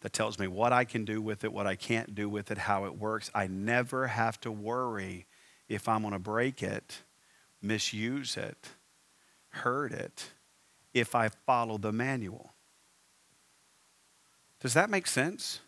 that 0.00 0.12
tells 0.12 0.38
me 0.38 0.46
what 0.46 0.72
I 0.72 0.84
can 0.84 1.04
do 1.04 1.20
with 1.20 1.44
it, 1.44 1.52
what 1.52 1.66
I 1.66 1.76
can't 1.76 2.14
do 2.14 2.28
with 2.28 2.50
it, 2.50 2.58
how 2.58 2.86
it 2.86 2.96
works. 2.96 3.30
I 3.34 3.46
never 3.46 4.06
have 4.06 4.40
to 4.40 4.50
worry 4.50 5.26
if 5.68 5.88
I'm 5.88 6.02
going 6.02 6.12
to 6.12 6.18
break 6.18 6.62
it, 6.62 7.02
misuse 7.62 8.36
it, 8.36 8.70
hurt 9.50 9.92
it, 9.92 10.30
if 10.94 11.14
I 11.14 11.28
follow 11.28 11.76
the 11.76 11.92
manual. 11.92 12.54
Does 14.60 14.74
that 14.74 14.88
make 14.88 15.06
sense? 15.06 15.60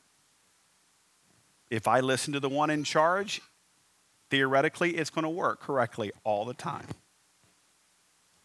If 1.68 1.88
I 1.88 2.00
listen 2.00 2.32
to 2.32 2.40
the 2.40 2.48
one 2.48 2.70
in 2.70 2.84
charge, 2.84 3.42
theoretically, 4.30 4.96
it's 4.96 5.10
going 5.10 5.24
to 5.24 5.28
work 5.28 5.60
correctly 5.60 6.12
all 6.24 6.44
the 6.44 6.54
time. 6.54 6.86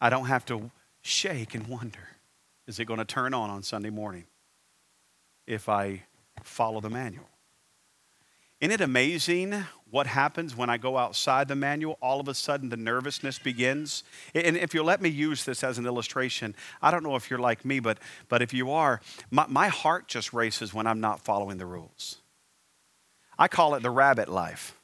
I 0.01 0.09
don't 0.09 0.25
have 0.25 0.45
to 0.47 0.71
shake 1.01 1.55
and 1.55 1.67
wonder 1.67 1.99
is 2.67 2.79
it 2.79 2.85
going 2.85 2.99
to 2.99 3.05
turn 3.05 3.33
on 3.33 3.49
on 3.49 3.63
Sunday 3.63 3.89
morning 3.89 4.23
if 5.45 5.67
I 5.67 6.03
follow 6.43 6.79
the 6.79 6.89
manual? 6.89 7.27
Isn't 8.61 8.73
it 8.73 8.81
amazing 8.81 9.65
what 9.89 10.05
happens 10.05 10.55
when 10.55 10.69
I 10.69 10.77
go 10.77 10.95
outside 10.95 11.47
the 11.47 11.55
manual? 11.55 11.97
All 11.99 12.19
of 12.19 12.27
a 12.27 12.35
sudden, 12.35 12.69
the 12.69 12.77
nervousness 12.77 13.39
begins. 13.39 14.03
And 14.35 14.55
if 14.55 14.75
you'll 14.75 14.85
let 14.85 15.01
me 15.01 15.09
use 15.09 15.43
this 15.43 15.63
as 15.63 15.79
an 15.79 15.87
illustration, 15.87 16.53
I 16.79 16.91
don't 16.91 17.01
know 17.01 17.15
if 17.15 17.31
you're 17.31 17.39
like 17.39 17.65
me, 17.65 17.79
but, 17.79 17.97
but 18.29 18.43
if 18.43 18.53
you 18.53 18.69
are, 18.69 19.01
my, 19.31 19.47
my 19.47 19.67
heart 19.67 20.07
just 20.07 20.31
races 20.31 20.75
when 20.75 20.85
I'm 20.85 20.99
not 20.99 21.21
following 21.21 21.57
the 21.57 21.65
rules. 21.65 22.17
I 23.39 23.47
call 23.47 23.73
it 23.73 23.81
the 23.81 23.89
rabbit 23.89 24.29
life. 24.29 24.77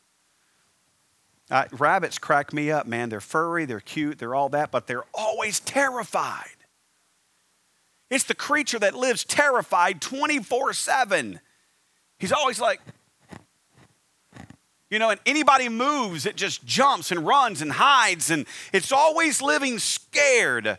Uh, 1.52 1.66
rabbits 1.72 2.18
crack 2.18 2.52
me 2.52 2.72
up, 2.72 2.88
man. 2.88 3.10
They're 3.10 3.22
furry, 3.22 3.66
they're 3.66 3.80
cute, 3.80 4.18
they're 4.18 4.34
all 4.34 4.50
that, 4.50 4.72
but 4.72 4.88
they're 4.88 5.06
always 5.14 5.60
terrified. 5.60 6.50
It's 8.10 8.24
the 8.24 8.34
creature 8.34 8.80
that 8.80 8.96
lives 8.96 9.24
terrified 9.24 10.02
24 10.02 10.74
7. 10.74 11.40
He's 12.18 12.32
always 12.32 12.60
like, 12.60 12.82
you 14.90 15.00
know, 15.00 15.10
and 15.10 15.20
anybody 15.26 15.70
moves, 15.70 16.26
it 16.26 16.36
just 16.36 16.66
jumps 16.66 17.12
and 17.12 17.26
runs 17.26 17.62
and 17.62 17.74
hides, 17.74 18.30
and 18.30 18.46
it's 18.72 18.92
always 18.92 19.42
living 19.42 19.80
scared 19.80 20.78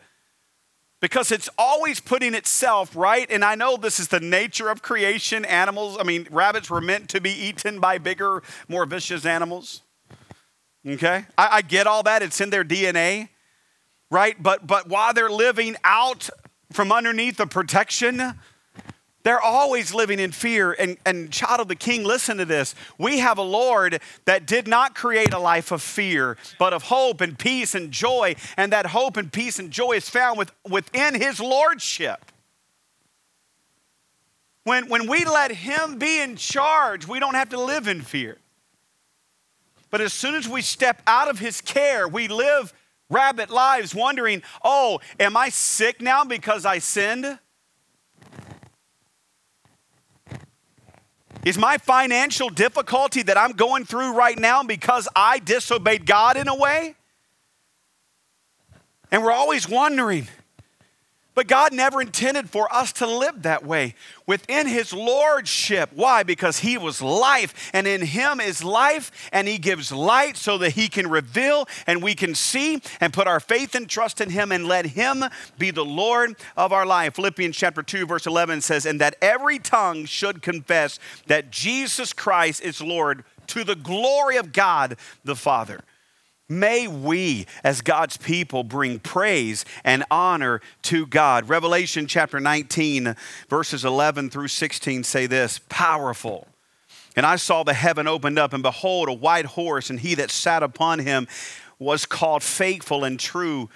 because 1.01 1.31
it's 1.31 1.49
always 1.57 2.01
putting 2.01 2.35
itself 2.35 2.97
right. 2.97 3.31
And 3.31 3.45
I 3.45 3.55
know 3.55 3.77
this 3.77 4.01
is 4.01 4.09
the 4.09 4.21
nature 4.21 4.69
of 4.69 4.83
creation. 4.83 5.45
Animals, 5.45 5.97
I 5.99 6.03
mean, 6.03 6.27
rabbits 6.31 6.71
were 6.71 6.81
meant 6.81 7.09
to 7.11 7.21
be 7.21 7.31
eaten 7.31 7.79
by 7.79 7.99
bigger, 7.99 8.43
more 8.69 8.85
vicious 8.87 9.25
animals. 9.25 9.83
Okay? 10.87 11.27
I, 11.37 11.49
I 11.53 11.63
get 11.63 11.87
all 11.87 12.03
that, 12.05 12.23
it's 12.23 12.41
in 12.41 12.51
their 12.51 12.65
DNA, 12.65 13.29
right? 14.11 14.41
But 14.43 14.67
but 14.67 14.89
while 14.89 15.13
they're 15.13 15.31
living 15.31 15.77
out 15.85 16.31
from 16.73 16.93
underneath 16.93 17.37
the 17.37 17.47
protection, 17.47 18.35
they're 19.29 19.43
always 19.43 19.93
living 19.93 20.19
in 20.19 20.33
fear. 20.33 20.73
And, 20.73 20.97
and, 21.05 21.31
child 21.31 21.61
of 21.61 21.69
the 21.69 21.77
king, 21.77 22.03
listen 22.03 22.39
to 22.39 22.47
this. 22.47 22.75
We 22.97 23.19
have 23.19 23.37
a 23.37 23.43
Lord 23.43 24.01
that 24.25 24.47
did 24.47 24.67
not 24.67 24.95
create 24.95 25.35
a 25.35 25.39
life 25.39 25.71
of 25.71 25.83
fear, 25.83 26.39
but 26.59 26.73
of 26.73 26.85
hope 26.85 27.21
and 27.21 27.39
peace 27.39 27.75
and 27.75 27.91
joy. 27.91 28.37
And 28.57 28.73
that 28.73 28.87
hope 28.87 29.19
and 29.19 29.31
peace 29.31 29.59
and 29.59 29.71
joy 29.71 29.93
is 29.93 30.09
found 30.09 30.39
with, 30.39 30.51
within 30.67 31.15
his 31.15 31.41
lordship. 31.41 32.33
When, 34.65 34.89
when 34.89 35.07
we 35.07 35.27
let 35.27 35.53
him 35.53 35.99
be 35.99 36.23
in 36.23 36.37
charge, 36.37 37.07
we 37.07 37.21
don't 37.21 37.35
have 37.35 37.51
to 37.51 37.61
live 37.61 37.87
in 37.87 38.01
fear. 38.01 38.39
But 39.91 40.01
as 40.01 40.15
soon 40.15 40.37
as 40.37 40.49
we 40.49 40.63
step 40.63 41.03
out 41.07 41.29
of 41.29 41.39
his 41.39 41.61
care, 41.61 42.09
we 42.09 42.29
live 42.29 42.73
rabbit 43.11 43.51
lives 43.51 43.95
wondering, 43.95 44.43
oh, 44.65 45.01
am 45.21 45.37
I 45.37 45.51
sick 45.51 46.01
now 46.01 46.25
because 46.25 46.65
I 46.65 46.79
sinned? 46.79 47.39
Is 51.49 51.57
my 51.57 51.79
financial 51.79 52.51
difficulty 52.51 53.23
that 53.23 53.39
I'm 53.39 53.53
going 53.53 53.87
through 53.87 54.13
right 54.13 54.39
now 54.39 54.63
because 54.63 55.09
I 55.17 55.39
disobeyed 55.39 56.05
God 56.05 56.37
in 56.37 56.47
a 56.47 56.55
way? 56.55 56.95
And 59.11 59.25
we're 59.25 59.33
always 59.33 59.67
wondering, 59.67 60.29
but 61.39 61.47
God 61.47 61.73
never 61.73 62.03
intended 62.03 62.51
for 62.51 62.67
us 62.75 62.93
to 62.95 63.07
live 63.07 63.43
that 63.43 63.65
way 63.65 63.95
within 64.27 64.67
His 64.67 64.93
Lordship. 64.93 65.89
Why? 65.95 66.25
Because 66.25 66.59
He 66.59 66.77
was 66.77 67.01
life, 67.01 67.71
and 67.73 67.87
in 67.87 68.01
Him 68.01 68.41
is 68.41 68.65
life, 68.65 69.13
and 69.31 69.47
He 69.47 69.57
gives 69.57 69.93
light 69.93 70.37
so 70.37 70.59
that 70.59 70.73
He 70.73 70.89
can 70.89 71.09
reveal 71.09 71.69
and 71.87 72.03
we 72.03 72.17
can 72.17 72.35
see 72.35 72.83
and 73.01 73.13
put 73.13 73.29
our 73.29 73.39
faith 73.39 73.77
and 73.77 73.89
trust 73.89 74.21
in 74.21 74.31
Him 74.31 74.51
and 74.51 74.67
let 74.67 74.85
Him 74.85 75.27
be 75.59 75.71
the 75.71 75.85
Lord 75.85 76.35
of 76.57 76.73
our 76.73 76.85
life. 76.85 77.15
Philippians 77.15 77.57
chapter 77.57 77.85
2, 77.85 78.05
verse 78.05 78.27
11 78.27 78.61
says, 78.63 78.85
And 78.85 79.01
that 79.01 79.15
every 79.23 79.61
tongue 79.61 80.07
should 80.07 80.43
confess 80.43 80.99
that 81.29 81.53
Jesus 81.53 82.13
Christ 82.13 82.63
is 82.63 82.81
Lord 82.81 83.23
to 83.47 83.63
the 83.63 83.77
glory 83.77 84.39
of 84.39 84.53
God 84.53 84.97
the 85.23 85.37
Father. 85.37 85.83
May 86.49 86.89
we, 86.89 87.47
as 87.63 87.83
God's 87.83 88.17
people, 88.17 88.65
bring 88.65 89.01
praise 89.01 89.67
and 89.85 90.03
honor 90.11 90.63
to 90.83 91.07
God. 91.07 91.47
Revelation 91.49 92.07
chapter 92.07 92.41
19, 92.41 93.15
verses 93.51 93.85
11 93.85 94.31
through 94.31 94.49
16 94.49 95.05
say 95.05 95.27
this 95.27 95.61
powerful. 95.69 96.49
And 97.17 97.27
I 97.27 97.37
saw 97.37 97.65
the 97.65 97.75
heaven 97.75 98.07
opened 98.07 98.39
up, 98.39 98.55
and 98.55 98.63
behold, 98.63 99.11
a 99.11 99.13
white 99.13 99.45
horse, 99.45 99.91
and 99.91 100.01
he 100.01 100.15
that 100.15 100.31
sat 100.31 100.63
upon 100.63 101.01
him 101.01 101.29
was 101.79 102.07
called 102.07 102.43
faithful 102.43 103.05
and 103.05 103.21
true. 103.21 103.69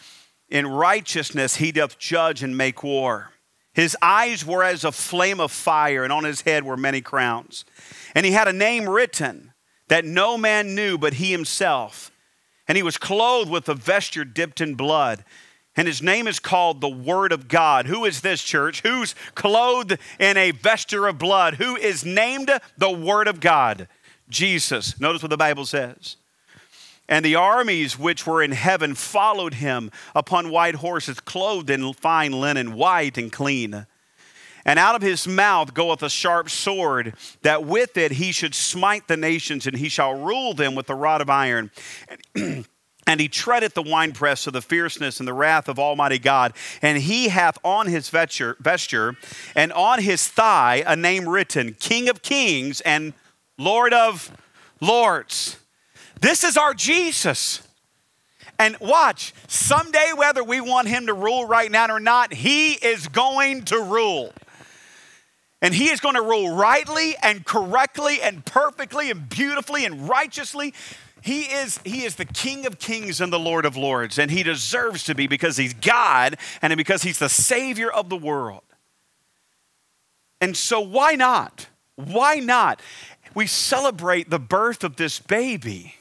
In 0.48 0.66
righteousness 0.66 1.56
he 1.56 1.72
doth 1.72 1.98
judge 1.98 2.42
and 2.42 2.56
make 2.56 2.82
war. 2.82 3.32
His 3.74 3.96
eyes 4.00 4.46
were 4.46 4.62
as 4.62 4.84
a 4.84 4.92
flame 4.92 5.40
of 5.40 5.50
fire, 5.50 6.04
and 6.04 6.12
on 6.12 6.24
his 6.24 6.42
head 6.42 6.64
were 6.64 6.76
many 6.78 7.02
crowns. 7.02 7.66
And 8.14 8.24
he 8.24 8.32
had 8.32 8.48
a 8.48 8.52
name 8.52 8.88
written 8.88 9.52
that 9.88 10.06
no 10.06 10.38
man 10.38 10.74
knew 10.74 10.96
but 10.96 11.14
he 11.14 11.32
himself. 11.32 12.11
And 12.68 12.76
he 12.76 12.82
was 12.82 12.96
clothed 12.96 13.50
with 13.50 13.68
a 13.68 13.74
vesture 13.74 14.24
dipped 14.24 14.60
in 14.60 14.74
blood. 14.74 15.24
And 15.76 15.88
his 15.88 16.02
name 16.02 16.26
is 16.26 16.38
called 16.38 16.80
the 16.80 16.88
Word 16.88 17.32
of 17.32 17.48
God. 17.48 17.86
Who 17.86 18.04
is 18.04 18.20
this 18.20 18.42
church? 18.42 18.82
Who's 18.82 19.14
clothed 19.34 19.98
in 20.18 20.36
a 20.36 20.50
vesture 20.50 21.06
of 21.06 21.18
blood? 21.18 21.54
Who 21.54 21.76
is 21.76 22.04
named 22.04 22.50
the 22.76 22.90
Word 22.90 23.26
of 23.26 23.40
God? 23.40 23.88
Jesus. 24.28 25.00
Notice 25.00 25.22
what 25.22 25.30
the 25.30 25.36
Bible 25.36 25.64
says. 25.64 26.16
And 27.08 27.24
the 27.24 27.34
armies 27.36 27.98
which 27.98 28.26
were 28.26 28.42
in 28.42 28.52
heaven 28.52 28.94
followed 28.94 29.54
him 29.54 29.90
upon 30.14 30.50
white 30.50 30.76
horses, 30.76 31.20
clothed 31.20 31.70
in 31.70 31.92
fine 31.94 32.32
linen, 32.32 32.74
white 32.74 33.18
and 33.18 33.32
clean. 33.32 33.86
And 34.64 34.78
out 34.78 34.94
of 34.94 35.02
his 35.02 35.26
mouth 35.26 35.74
goeth 35.74 36.02
a 36.02 36.10
sharp 36.10 36.48
sword, 36.48 37.14
that 37.42 37.64
with 37.64 37.96
it 37.96 38.12
he 38.12 38.32
should 38.32 38.54
smite 38.54 39.08
the 39.08 39.16
nations, 39.16 39.66
and 39.66 39.76
he 39.76 39.88
shall 39.88 40.14
rule 40.14 40.54
them 40.54 40.74
with 40.74 40.88
a 40.88 40.94
rod 40.94 41.20
of 41.20 41.30
iron. 41.30 41.70
And 43.06 43.20
he 43.20 43.28
treadeth 43.28 43.74
the 43.74 43.82
winepress 43.82 44.46
of 44.46 44.52
the 44.52 44.62
fierceness 44.62 45.18
and 45.18 45.26
the 45.26 45.32
wrath 45.32 45.68
of 45.68 45.78
Almighty 45.78 46.20
God. 46.20 46.52
And 46.80 46.98
he 46.98 47.28
hath 47.28 47.58
on 47.64 47.88
his 47.88 48.08
vesture 48.08 49.16
and 49.56 49.72
on 49.72 50.00
his 50.00 50.28
thigh 50.28 50.84
a 50.86 50.94
name 50.94 51.28
written 51.28 51.74
King 51.74 52.08
of 52.08 52.22
Kings 52.22 52.80
and 52.82 53.12
Lord 53.58 53.92
of 53.92 54.30
Lords. 54.80 55.58
This 56.20 56.44
is 56.44 56.56
our 56.56 56.74
Jesus. 56.74 57.66
And 58.58 58.76
watch, 58.78 59.34
someday, 59.48 60.12
whether 60.16 60.44
we 60.44 60.60
want 60.60 60.86
him 60.86 61.06
to 61.06 61.14
rule 61.14 61.44
right 61.46 61.70
now 61.70 61.92
or 61.92 61.98
not, 61.98 62.32
he 62.32 62.74
is 62.74 63.08
going 63.08 63.64
to 63.64 63.80
rule. 63.80 64.32
And 65.62 65.72
he 65.72 65.90
is 65.90 66.00
going 66.00 66.16
to 66.16 66.22
rule 66.22 66.54
rightly 66.56 67.14
and 67.22 67.46
correctly 67.46 68.20
and 68.20 68.44
perfectly 68.44 69.12
and 69.12 69.28
beautifully 69.28 69.84
and 69.84 70.08
righteously. 70.08 70.74
He 71.22 71.42
is, 71.42 71.78
he 71.84 72.04
is 72.04 72.16
the 72.16 72.24
King 72.24 72.66
of 72.66 72.80
kings 72.80 73.20
and 73.20 73.32
the 73.32 73.38
Lord 73.38 73.64
of 73.64 73.76
lords, 73.76 74.18
and 74.18 74.28
he 74.28 74.42
deserves 74.42 75.04
to 75.04 75.14
be 75.14 75.28
because 75.28 75.56
he's 75.56 75.72
God 75.72 76.36
and 76.60 76.76
because 76.76 77.04
he's 77.04 77.20
the 77.20 77.28
Savior 77.28 77.88
of 77.88 78.08
the 78.08 78.16
world. 78.16 78.64
And 80.40 80.56
so, 80.56 80.80
why 80.80 81.14
not? 81.14 81.68
Why 81.94 82.40
not? 82.40 82.82
We 83.32 83.46
celebrate 83.46 84.30
the 84.30 84.40
birth 84.40 84.82
of 84.82 84.96
this 84.96 85.20
baby, 85.20 85.94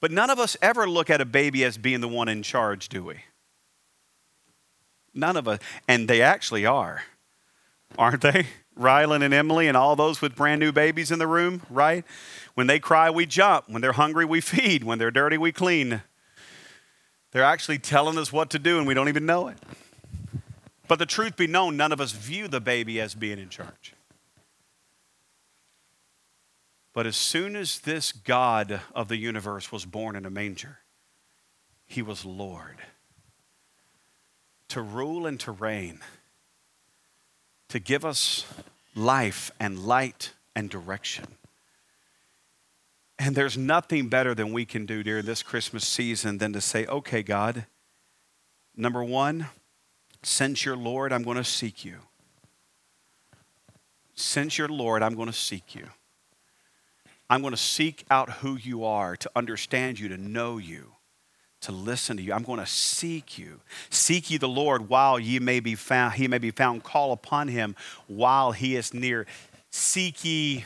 but 0.00 0.10
none 0.10 0.30
of 0.30 0.40
us 0.40 0.56
ever 0.60 0.90
look 0.90 1.10
at 1.10 1.20
a 1.20 1.24
baby 1.24 1.62
as 1.62 1.78
being 1.78 2.00
the 2.00 2.08
one 2.08 2.28
in 2.28 2.42
charge, 2.42 2.88
do 2.88 3.04
we? 3.04 3.20
None 5.14 5.36
of 5.36 5.46
us. 5.46 5.60
And 5.86 6.08
they 6.08 6.20
actually 6.22 6.66
are 6.66 7.04
aren't 7.98 8.22
they? 8.22 8.46
Rylan 8.78 9.22
and 9.22 9.32
Emily 9.32 9.68
and 9.68 9.76
all 9.76 9.96
those 9.96 10.20
with 10.20 10.36
brand 10.36 10.60
new 10.60 10.70
babies 10.70 11.10
in 11.10 11.18
the 11.18 11.26
room, 11.26 11.62
right? 11.70 12.04
When 12.54 12.66
they 12.66 12.78
cry, 12.78 13.08
we 13.10 13.24
jump. 13.24 13.68
When 13.68 13.80
they're 13.80 13.92
hungry, 13.92 14.26
we 14.26 14.40
feed. 14.42 14.84
When 14.84 14.98
they're 14.98 15.10
dirty, 15.10 15.38
we 15.38 15.50
clean. 15.50 16.02
They're 17.32 17.42
actually 17.42 17.78
telling 17.78 18.18
us 18.18 18.32
what 18.32 18.50
to 18.50 18.58
do 18.58 18.78
and 18.78 18.86
we 18.86 18.94
don't 18.94 19.08
even 19.08 19.24
know 19.24 19.48
it. 19.48 19.58
But 20.88 20.98
the 20.98 21.06
truth 21.06 21.36
be 21.36 21.46
known, 21.46 21.76
none 21.76 21.92
of 21.92 22.00
us 22.00 22.12
view 22.12 22.48
the 22.48 22.60
baby 22.60 23.00
as 23.00 23.14
being 23.14 23.38
in 23.38 23.48
charge. 23.48 23.94
But 26.92 27.06
as 27.06 27.16
soon 27.16 27.56
as 27.56 27.80
this 27.80 28.12
God 28.12 28.80
of 28.94 29.08
the 29.08 29.16
universe 29.16 29.70
was 29.70 29.84
born 29.84 30.16
in 30.16 30.24
a 30.24 30.30
manger, 30.30 30.78
he 31.84 32.02
was 32.02 32.24
Lord 32.24 32.78
to 34.68 34.80
rule 34.80 35.26
and 35.26 35.38
to 35.40 35.52
reign 35.52 36.00
to 37.68 37.78
give 37.78 38.04
us 38.04 38.46
life 38.94 39.50
and 39.60 39.78
light 39.78 40.32
and 40.54 40.70
direction. 40.70 41.26
And 43.18 43.34
there's 43.34 43.56
nothing 43.56 44.08
better 44.08 44.34
than 44.34 44.52
we 44.52 44.64
can 44.64 44.86
do 44.86 45.02
during 45.02 45.24
this 45.24 45.42
Christmas 45.42 45.86
season 45.86 46.38
than 46.38 46.52
to 46.52 46.60
say, 46.60 46.86
okay, 46.86 47.22
God, 47.22 47.66
number 48.76 49.02
one, 49.02 49.48
since 50.22 50.64
you're 50.64 50.76
Lord, 50.76 51.12
I'm 51.12 51.22
going 51.22 51.36
to 51.36 51.44
seek 51.44 51.84
you. 51.84 51.96
Since 54.14 54.58
you're 54.58 54.68
Lord, 54.68 55.02
I'm 55.02 55.14
going 55.14 55.28
to 55.28 55.32
seek 55.32 55.74
you. 55.74 55.88
I'm 57.28 57.40
going 57.40 57.52
to 57.52 57.58
seek 57.58 58.04
out 58.10 58.30
who 58.30 58.56
you 58.56 58.84
are, 58.84 59.16
to 59.16 59.30
understand 59.34 59.98
you, 59.98 60.08
to 60.08 60.16
know 60.16 60.58
you 60.58 60.95
to 61.66 61.72
listen 61.72 62.16
to 62.16 62.22
you. 62.22 62.32
I'm 62.32 62.42
going 62.42 62.60
to 62.60 62.66
seek 62.66 63.38
you. 63.38 63.60
Seek 63.90 64.30
ye 64.30 64.38
the 64.38 64.48
Lord 64.48 64.88
while 64.88 65.18
ye 65.18 65.38
may 65.38 65.60
be 65.60 65.74
found, 65.74 66.14
he 66.14 66.28
may 66.28 66.38
be 66.38 66.50
found. 66.50 66.84
Call 66.84 67.12
upon 67.12 67.48
him 67.48 67.74
while 68.06 68.52
he 68.52 68.76
is 68.76 68.94
near. 68.94 69.26
Seek 69.70 70.24
ye 70.24 70.64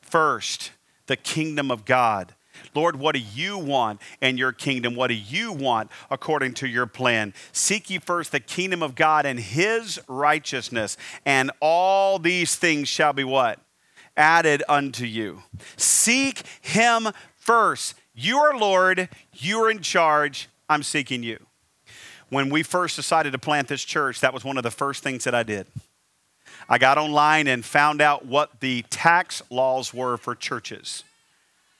first 0.00 0.72
the 1.06 1.16
kingdom 1.16 1.70
of 1.70 1.84
God. 1.84 2.34
Lord, 2.74 2.96
what 2.96 3.14
do 3.14 3.20
you 3.20 3.58
want 3.58 4.00
in 4.20 4.38
your 4.38 4.52
kingdom? 4.52 4.94
What 4.96 5.08
do 5.08 5.14
you 5.14 5.52
want 5.52 5.90
according 6.10 6.54
to 6.54 6.66
your 6.66 6.86
plan? 6.86 7.34
Seek 7.52 7.90
ye 7.90 7.98
first 7.98 8.32
the 8.32 8.40
kingdom 8.40 8.82
of 8.82 8.94
God 8.94 9.26
and 9.26 9.38
his 9.38 10.00
righteousness, 10.08 10.96
and 11.24 11.50
all 11.60 12.18
these 12.18 12.56
things 12.56 12.88
shall 12.88 13.12
be 13.12 13.24
what? 13.24 13.60
Added 14.16 14.64
unto 14.68 15.04
you. 15.04 15.42
Seek 15.76 16.42
him 16.60 17.08
first. 17.36 17.94
You 18.20 18.38
are 18.38 18.58
Lord, 18.58 19.08
you 19.32 19.62
are 19.62 19.70
in 19.70 19.78
charge, 19.78 20.48
I'm 20.68 20.82
seeking 20.82 21.22
you. 21.22 21.38
When 22.30 22.50
we 22.50 22.64
first 22.64 22.96
decided 22.96 23.30
to 23.30 23.38
plant 23.38 23.68
this 23.68 23.84
church, 23.84 24.22
that 24.22 24.34
was 24.34 24.44
one 24.44 24.56
of 24.56 24.64
the 24.64 24.72
first 24.72 25.04
things 25.04 25.22
that 25.22 25.36
I 25.36 25.44
did. 25.44 25.68
I 26.68 26.78
got 26.78 26.98
online 26.98 27.46
and 27.46 27.64
found 27.64 28.02
out 28.02 28.26
what 28.26 28.58
the 28.58 28.82
tax 28.90 29.40
laws 29.50 29.94
were 29.94 30.16
for 30.16 30.34
churches. 30.34 31.04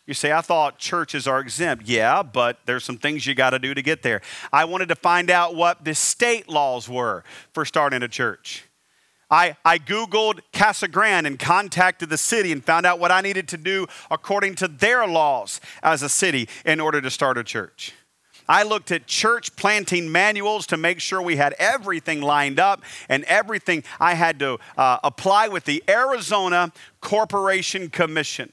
You 0.07 0.15
say, 0.15 0.31
I 0.31 0.41
thought 0.41 0.79
churches 0.79 1.27
are 1.27 1.41
exempt. 1.41 1.89
Yeah, 1.89 2.23
but 2.23 2.61
there's 2.67 2.85
some 2.85 2.99
things 2.99 3.27
you 3.27 3.35
got 3.35 3.51
to 3.51 3.59
do 3.59 3.75
to 3.75 3.83
get 3.83 4.05
there. 4.05 4.21
I 4.53 4.65
wanted 4.65 4.91
to 4.91 4.95
find 4.95 5.31
out 5.31 5.57
what 5.57 5.85
the 5.85 5.93
state 5.93 6.49
laws 6.49 6.89
were 6.89 7.25
for 7.53 7.65
starting 7.65 8.05
a 8.05 8.09
church. 8.09 8.68
I, 9.31 9.57
I 9.65 9.79
Googled 9.79 10.41
Casa 10.53 10.89
Grande 10.89 11.27
and 11.27 11.39
contacted 11.39 12.09
the 12.09 12.17
city 12.17 12.51
and 12.51 12.65
found 12.65 12.87
out 12.87 12.99
what 12.99 13.11
I 13.11 13.21
needed 13.21 13.49
to 13.49 13.57
do 13.59 13.87
according 14.11 14.55
to 14.57 14.69
their 14.69 15.07
laws 15.07 15.61
as 15.83 16.03
a 16.03 16.09
city 16.09 16.49
in 16.65 16.81
order 16.81 17.01
to 17.01 17.11
start 17.11 17.37
a 17.37 17.45
church. 17.45 17.93
I 18.49 18.63
looked 18.63 18.91
at 18.91 19.07
church 19.07 19.55
planting 19.57 20.11
manuals 20.11 20.67
to 20.69 20.79
make 20.79 21.01
sure 21.01 21.21
we 21.21 21.37
had 21.37 21.55
everything 21.59 22.23
lined 22.23 22.59
up 22.59 22.83
and 23.11 23.25
everything 23.25 23.85
I 24.01 24.15
had 24.15 24.39
to 24.39 24.59
uh, 24.79 24.99
apply 25.05 25.49
with 25.49 25.65
the 25.65 25.85
Arizona 25.87 26.73
Corporation 27.03 27.91
Commission. 27.91 28.53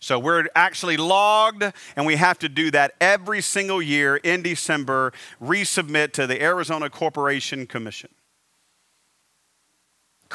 So 0.00 0.18
we're 0.18 0.48
actually 0.54 0.96
logged, 0.96 1.62
and 1.96 2.04
we 2.04 2.16
have 2.16 2.38
to 2.40 2.48
do 2.48 2.70
that 2.72 2.94
every 3.00 3.40
single 3.40 3.80
year 3.80 4.16
in 4.16 4.42
December, 4.42 5.12
resubmit 5.40 6.12
to 6.12 6.26
the 6.26 6.42
Arizona 6.42 6.90
Corporation 6.90 7.66
Commission. 7.66 8.10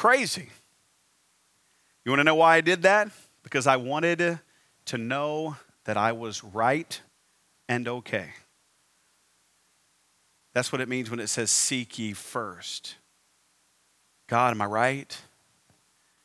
Crazy. 0.00 0.48
You 2.06 2.12
want 2.12 2.20
to 2.20 2.24
know 2.24 2.36
why 2.36 2.56
I 2.56 2.62
did 2.62 2.80
that? 2.84 3.10
Because 3.42 3.66
I 3.66 3.76
wanted 3.76 4.38
to 4.86 4.96
know 4.96 5.56
that 5.84 5.98
I 5.98 6.12
was 6.12 6.42
right 6.42 6.98
and 7.68 7.86
okay. 7.86 8.30
That's 10.54 10.72
what 10.72 10.80
it 10.80 10.88
means 10.88 11.10
when 11.10 11.20
it 11.20 11.26
says, 11.26 11.50
Seek 11.50 11.98
ye 11.98 12.14
first. 12.14 12.94
God, 14.26 14.52
am 14.52 14.62
I 14.62 14.64
right? 14.64 15.20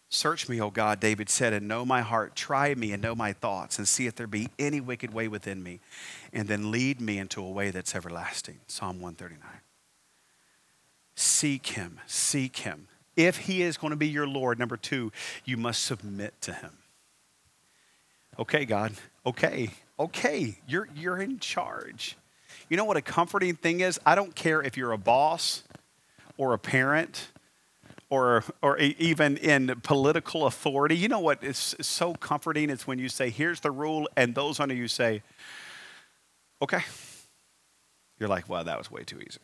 Search 0.08 0.48
me, 0.48 0.62
O 0.62 0.70
God, 0.70 1.02
David 1.02 1.30
said, 1.30 1.52
and 1.52 1.68
know 1.68 1.86
my 1.86 2.00
heart. 2.00 2.34
Try 2.34 2.74
me 2.76 2.94
and 2.94 3.04
know 3.04 3.14
my 3.14 3.34
thoughts, 3.34 3.78
and 3.78 3.86
see 3.86 4.08
if 4.08 4.16
there 4.16 4.26
be 4.26 4.48
any 4.58 4.80
wicked 4.80 5.14
way 5.14 5.28
within 5.28 5.62
me, 5.62 5.82
and 6.32 6.48
then 6.48 6.72
lead 6.72 7.02
me 7.02 7.18
into 7.18 7.44
a 7.44 7.52
way 7.52 7.72
that's 7.72 7.94
everlasting. 7.94 8.60
Psalm 8.68 9.02
139. 9.02 9.42
Seek 11.18 11.68
him, 11.68 12.00
seek 12.08 12.60
him. 12.60 12.88
If 13.15 13.38
he 13.38 13.62
is 13.62 13.78
going 13.78 13.91
to 13.91 13.97
be 13.97 14.08
your 14.08 14.28
Lord, 14.28 14.60
number 14.60 14.78
two, 14.78 15.12
you 15.45 15.58
must 15.58 15.84
submit 15.84 16.34
to 16.41 16.54
him. 16.54 16.71
Okay, 18.38 18.65
God, 18.65 18.91
okay, 19.25 19.69
okay, 19.97 20.58
you're, 20.67 20.89
you're 20.95 21.21
in 21.21 21.39
charge. 21.39 22.17
You 22.69 22.78
know 22.78 22.84
what 22.84 22.97
a 22.97 23.01
comforting 23.01 23.56
thing 23.56 23.80
is? 23.80 23.99
I 24.06 24.15
don't 24.15 24.36
care 24.36 24.62
if 24.62 24.75
you're 24.75 24.91
a 24.91 24.97
boss 24.97 25.63
or 26.38 26.54
a 26.54 26.60
parent 26.60 27.30
or, 28.10 28.43
or 28.62 28.78
even 28.78 29.38
in 29.38 29.80
political 29.84 30.45
authority. 30.45 30.97
You 30.97 31.08
know 31.08 31.19
what 31.19 31.43
is 31.43 31.75
so 31.82 32.13
comforting? 32.13 32.69
It's 32.69 32.86
when 32.86 32.99
you 32.99 33.10
say, 33.10 33.30
here's 33.30 33.62
the 33.62 33.71
rule, 33.71 34.08
and 34.15 34.36
those 34.36 34.60
under 34.60 34.75
you 34.75 34.88
say, 34.88 35.21
okay. 36.62 36.84
You're 38.19 38.30
like, 38.30 38.49
well, 38.49 38.63
that 38.63 38.78
was 38.78 38.91
way 38.91 39.04
too 39.04 39.19
easy. 39.19 39.39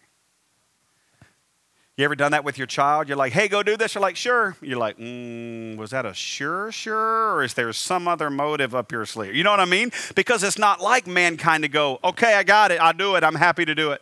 You 2.01 2.05
ever 2.05 2.15
done 2.15 2.31
that 2.31 2.43
with 2.43 2.57
your 2.57 2.65
child? 2.65 3.07
You're 3.07 3.15
like, 3.15 3.31
hey, 3.31 3.47
go 3.47 3.61
do 3.61 3.77
this. 3.77 3.93
You're 3.93 4.01
like, 4.01 4.15
sure. 4.15 4.57
You're 4.59 4.79
like, 4.79 4.97
mm, 4.97 5.77
was 5.77 5.91
that 5.91 6.03
a 6.03 6.15
sure, 6.15 6.71
sure? 6.71 7.35
Or 7.35 7.43
is 7.43 7.53
there 7.53 7.71
some 7.73 8.07
other 8.07 8.31
motive 8.31 8.73
up 8.73 8.91
your 8.91 9.05
sleeve? 9.05 9.35
You 9.35 9.43
know 9.43 9.51
what 9.51 9.59
I 9.59 9.65
mean? 9.65 9.91
Because 10.15 10.41
it's 10.41 10.57
not 10.57 10.81
like 10.81 11.05
mankind 11.05 11.61
to 11.61 11.69
go, 11.69 11.99
okay, 12.03 12.33
I 12.33 12.41
got 12.41 12.71
it. 12.71 12.81
I'll 12.81 12.91
do 12.91 13.17
it. 13.17 13.23
I'm 13.23 13.35
happy 13.35 13.65
to 13.65 13.75
do 13.75 13.91
it. 13.91 14.01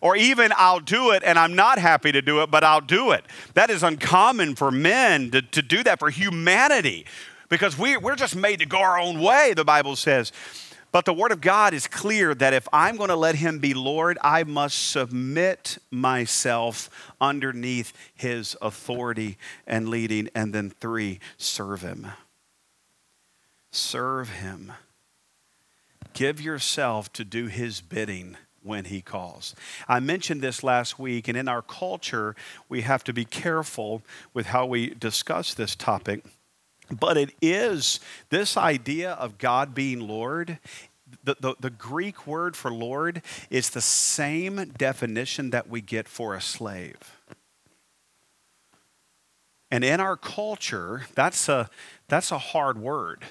Or 0.00 0.14
even 0.14 0.52
I'll 0.56 0.78
do 0.78 1.10
it 1.10 1.24
and 1.26 1.36
I'm 1.36 1.56
not 1.56 1.80
happy 1.80 2.12
to 2.12 2.22
do 2.22 2.42
it, 2.42 2.50
but 2.52 2.62
I'll 2.62 2.80
do 2.80 3.10
it. 3.10 3.24
That 3.54 3.70
is 3.70 3.82
uncommon 3.82 4.54
for 4.54 4.70
men 4.70 5.32
to, 5.32 5.42
to 5.42 5.62
do 5.62 5.82
that 5.82 5.98
for 5.98 6.10
humanity 6.10 7.06
because 7.48 7.76
we, 7.76 7.96
we're 7.96 8.14
just 8.14 8.36
made 8.36 8.60
to 8.60 8.66
go 8.66 8.78
our 8.78 9.00
own 9.00 9.18
way, 9.20 9.52
the 9.52 9.64
Bible 9.64 9.96
says. 9.96 10.30
But 10.90 11.04
the 11.04 11.12
Word 11.12 11.32
of 11.32 11.40
God 11.40 11.74
is 11.74 11.86
clear 11.86 12.34
that 12.34 12.54
if 12.54 12.66
I'm 12.72 12.96
going 12.96 13.10
to 13.10 13.16
let 13.16 13.34
Him 13.34 13.58
be 13.58 13.74
Lord, 13.74 14.18
I 14.22 14.44
must 14.44 14.90
submit 14.90 15.78
myself 15.90 16.88
underneath 17.20 17.92
His 18.14 18.56
authority 18.62 19.36
and 19.66 19.88
leading. 19.88 20.28
And 20.34 20.54
then, 20.54 20.70
three, 20.70 21.20
serve 21.36 21.82
Him. 21.82 22.08
Serve 23.70 24.30
Him. 24.30 24.72
Give 26.14 26.40
yourself 26.40 27.12
to 27.12 27.24
do 27.24 27.46
His 27.46 27.80
bidding 27.80 28.36
when 28.62 28.84
he 28.84 29.00
calls. 29.00 29.54
I 29.88 30.00
mentioned 30.00 30.42
this 30.42 30.62
last 30.62 30.98
week, 30.98 31.28
and 31.28 31.36
in 31.36 31.48
our 31.48 31.62
culture, 31.62 32.36
we 32.68 32.82
have 32.82 33.02
to 33.04 33.12
be 33.12 33.24
careful 33.24 34.02
with 34.34 34.46
how 34.46 34.66
we 34.66 34.90
discuss 34.90 35.54
this 35.54 35.74
topic. 35.74 36.24
But 36.90 37.16
it 37.16 37.34
is 37.42 38.00
this 38.30 38.56
idea 38.56 39.12
of 39.12 39.38
God 39.38 39.74
being 39.74 40.00
Lord. 40.00 40.58
The, 41.24 41.36
the, 41.40 41.54
the, 41.60 41.70
Greek 41.70 42.26
word 42.26 42.56
for 42.56 42.70
Lord 42.70 43.22
is 43.50 43.70
the 43.70 43.80
same 43.80 44.72
definition 44.76 45.50
that 45.50 45.68
we 45.68 45.80
get 45.80 46.08
for 46.08 46.34
a 46.34 46.40
slave. 46.40 47.18
And 49.70 49.84
in 49.84 50.00
our 50.00 50.16
culture, 50.16 51.06
that's 51.14 51.48
a, 51.48 51.68
that's 52.08 52.30
a 52.30 52.38
hard 52.38 52.78
word. 52.78 53.24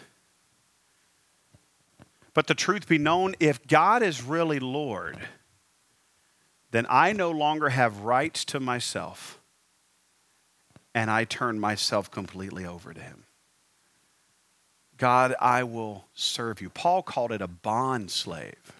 But 2.34 2.46
the 2.46 2.54
truth 2.54 2.88
be 2.88 3.00
known, 3.00 3.34
if 3.40 3.66
God 3.66 4.04
is 4.04 4.22
really 4.22 4.60
Lord, 4.60 5.18
then 6.70 6.86
I 6.90 7.14
no 7.14 7.32
longer 7.32 7.70
have 7.70 8.02
rights 8.02 8.46
to 8.46 8.60
myself, 8.60 9.40
and 10.94 11.10
I 11.10 11.24
turn 11.24 11.60
myself 11.60 12.12
completely 12.12 12.66
over 12.66 12.94
to 12.94 13.02
Him. 13.02 13.24
God, 14.98 15.36
I 15.40 15.64
will 15.64 16.06
serve 16.14 16.62
you. 16.62 16.70
Paul 16.70 17.04
called 17.04 17.32
it 17.32 17.42
a 17.42 17.48
bond 17.48 18.12
slave. 18.12 18.74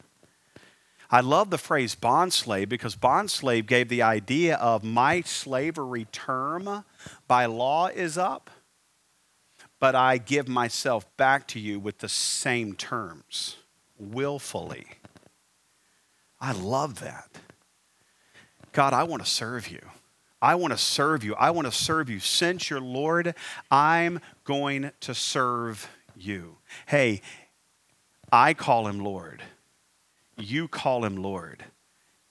I 1.10 1.22
love 1.22 1.50
the 1.52 1.58
phrase 1.58 1.96
bond 1.96 2.34
slave 2.34 2.68
because 2.68 2.96
bond 2.96 3.32
slave 3.32 3.66
gave 3.66 3.88
the 3.88 4.02
idea 4.02 4.56
of 4.58 4.84
my 4.84 5.22
slavery 5.22 6.06
term 6.12 6.84
by 7.28 7.46
law 7.46 7.88
is 7.88 8.18
up 8.18 8.50
but 9.80 9.96
I 9.96 10.18
give 10.18 10.48
myself 10.48 11.06
back 11.18 11.48
to 11.50 11.60
you 11.60 11.80
with 11.80 12.00
the 12.00 12.10
same 12.10 12.74
terms, 12.74 13.58
willfully. 14.00 14.88
I 16.40 16.52
love 16.52 17.00
that. 17.02 17.30
God, 18.72 18.94
I 18.94 19.04
want 19.04 19.24
to 19.24 19.30
serve 19.30 19.70
you. 19.70 19.82
I 20.42 20.56
want 20.56 20.72
to 20.72 20.78
serve 20.78 21.24
you. 21.24 21.36
I 21.36 21.50
want 21.52 21.68
to 21.68 21.72
serve 21.72 22.10
you. 22.10 22.20
Since 22.20 22.70
you're 22.70 22.80
Lord, 22.80 23.34
I'm 23.72 24.20
going 24.44 24.92
to 25.02 25.16
serve 25.16 25.90
you. 26.22 26.58
Hey, 26.88 27.22
I 28.32 28.54
call 28.54 28.88
him 28.88 29.00
Lord. 29.00 29.42
You 30.38 30.68
call 30.68 31.06
him 31.06 31.16
Lord. 31.16 31.66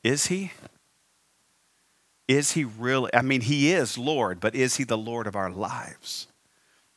Is 0.03 0.27
he? 0.27 0.53
Is 2.29 2.53
he 2.53 2.65
really? 2.65 3.11
I 3.15 3.23
mean, 3.23 3.41
he 3.41 3.73
is 3.73 3.97
Lord, 3.97 4.41
but 4.41 4.55
is 4.55 4.77
he 4.77 4.85
the 4.85 4.99
Lord 4.99 5.27
of 5.27 5.37
our 5.37 5.51
lives? 5.51 6.27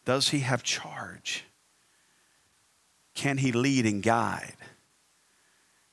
Does 0.05 0.29
he 0.29 0.39
have 0.39 0.63
charge? 0.63 1.45
Can 3.13 3.37
he 3.37 3.51
lead 3.51 3.85
and 3.85 4.01
guide? 4.01 4.55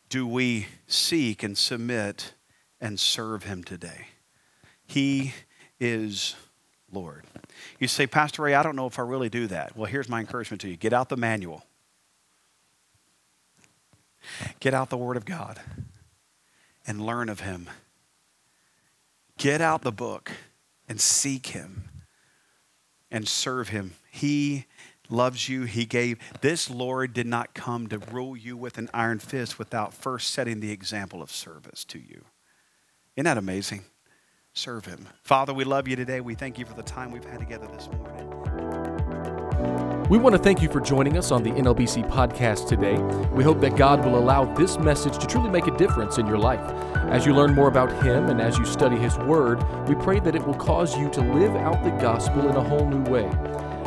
Do 0.09 0.27
we 0.27 0.67
seek 0.87 1.43
and 1.43 1.59
submit 1.59 2.35
and 2.81 3.01
serve 3.01 3.43
him 3.43 3.65
today? 3.65 4.09
He 4.87 5.35
is 5.81 6.37
Lord. 6.93 7.25
You 7.79 7.89
say, 7.89 8.07
Pastor 8.07 8.43
Ray, 8.43 8.55
I 8.55 8.63
don't 8.63 8.77
know 8.77 8.87
if 8.87 8.99
I 8.99 9.03
really 9.03 9.29
do 9.29 9.47
that. 9.49 9.77
Well, 9.77 9.87
here's 9.87 10.09
my 10.09 10.21
encouragement 10.21 10.61
to 10.63 10.69
you 10.69 10.77
get 10.77 10.93
out 10.93 11.09
the 11.09 11.17
manual, 11.17 11.65
get 14.61 14.75
out 14.75 14.91
the 14.91 14.97
Word 14.97 15.17
of 15.17 15.25
God, 15.25 15.61
and 16.87 17.01
learn 17.01 17.29
of 17.29 17.41
Him. 17.41 17.69
Get 19.39 19.61
out 19.61 19.83
the 19.83 19.93
book 19.93 20.33
and 20.89 20.99
seek 21.01 21.49
Him 21.49 21.91
and 23.11 23.29
serve 23.29 23.69
Him 23.69 23.93
he 24.17 24.65
loves 25.11 25.47
you. 25.49 25.65
He 25.65 25.85
gave. 25.85 26.19
This 26.41 26.71
Lord 26.71 27.13
did 27.13 27.27
not 27.27 27.53
come 27.53 27.87
to 27.89 27.99
rule 27.99 28.35
you 28.35 28.57
with 28.57 28.79
an 28.79 28.89
iron 28.95 29.19
fist 29.19 29.59
without 29.59 29.93
first 29.93 30.31
setting 30.31 30.61
the 30.61 30.73
example 30.73 31.21
of 31.21 31.31
service 31.31 31.85
to 31.85 31.99
you. 31.99 32.25
Isn't 33.15 33.27
that 33.27 33.37
amazing? 33.37 33.85
Serve 34.57 34.87
Him. 34.87 35.07
Father, 35.23 35.53
we 35.53 35.65
love 35.65 35.87
you 35.87 35.97
today. 35.97 36.23
We 36.23 36.35
thank 36.35 36.59
you 36.59 36.65
for 36.65 36.73
the 36.73 36.83
time 36.83 37.11
we've 37.11 37.25
had 37.25 37.41
together 37.41 37.67
this 37.67 37.91
morning. 37.91 38.27
We 40.09 40.17
want 40.19 40.35
to 40.35 40.39
thank 40.39 40.63
you 40.63 40.71
for 40.71 40.81
joining 40.81 41.19
us 41.19 41.31
on 41.31 41.43
the 41.43 41.51
NLBC 41.51 42.09
podcast 42.11 42.67
today. 42.67 42.97
We 43.35 43.45
hope 43.45 43.61
that 43.61 43.77
God 43.77 44.03
will 44.03 44.17
allow 44.17 44.45
this 44.55 44.79
message 44.79 45.19
to 45.19 45.27
truly 45.27 45.51
make 45.51 45.67
a 45.67 45.77
difference 45.77 46.17
in 46.17 46.27
your 46.27 46.39
life. 46.39 46.61
As 47.11 47.27
you 47.27 47.35
learn 47.35 47.55
more 47.55 47.69
about 47.69 47.93
Him 48.03 48.31
and 48.31 48.41
as 48.41 48.57
you 48.57 48.65
study 48.65 48.97
His 48.97 49.19
Word, 49.19 49.63
we 49.89 49.95
pray 49.95 50.21
that 50.21 50.35
it 50.35 50.47
will 50.47 50.55
cause 50.55 50.97
you 50.97 51.11
to 51.11 51.21
live 51.21 51.55
out 51.57 51.85
the 51.85 51.91
gospel 51.91 52.49
in 52.49 52.57
a 52.57 52.63
whole 52.63 52.89
new 52.89 53.03
way. 53.11 53.29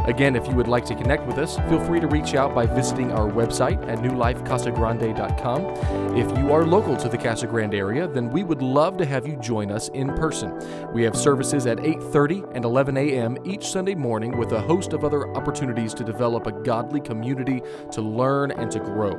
Again, 0.10 0.36
if 0.36 0.48
you 0.48 0.56
would 0.56 0.68
like 0.68 0.86
to 0.86 0.96
connect 0.96 1.28
with 1.28 1.38
us, 1.38 1.58
feel 1.70 1.80
free 1.86 2.00
to 2.00 2.08
reach 2.08 2.34
out 2.34 2.56
by 2.56 2.66
visiting 2.66 3.12
our 3.12 3.30
website 3.30 3.78
at 3.88 4.00
newlifecasagrande.com. 4.00 6.18
If 6.18 6.36
you 6.36 6.52
are 6.52 6.66
local 6.66 6.98
to 6.98 7.08
the 7.08 7.18
Casa 7.18 7.46
Grande 7.46 7.76
area, 7.76 8.08
then 8.08 8.32
we 8.32 8.44
would 8.44 8.64
love 8.64 8.98
to 8.98 9.06
have 9.06 9.28
you 9.28 9.36
join 9.36 9.70
us 9.70 9.90
in 9.90 10.12
person. 10.16 10.60
We 10.96 11.04
have 11.04 11.16
services 11.16 11.68
at 11.68 11.78
8:30 11.78 12.44
and 12.56 12.66
11 12.66 12.98
a.m. 12.98 13.38
each 13.46 13.68
Sunday 13.68 13.94
morning 13.94 14.36
with 14.36 14.52
a 14.52 14.62
host 14.62 14.94
of 14.94 15.04
other 15.04 15.32
opportunities 15.36 15.94
to 15.94 16.04
develop 16.04 16.48
a 16.48 16.54
godly 16.64 17.02
community 17.02 17.62
to 17.92 18.02
learn 18.02 18.50
and 18.50 18.72
to 18.72 18.80
grow. 18.80 19.14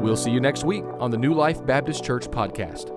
We'll 0.00 0.16
see 0.16 0.30
you 0.30 0.40
next 0.40 0.64
week 0.64 0.84
on 0.98 1.10
the 1.10 1.18
New 1.18 1.34
Life 1.34 1.62
Baptist 1.66 2.04
Church 2.04 2.26
podcast. 2.28 2.88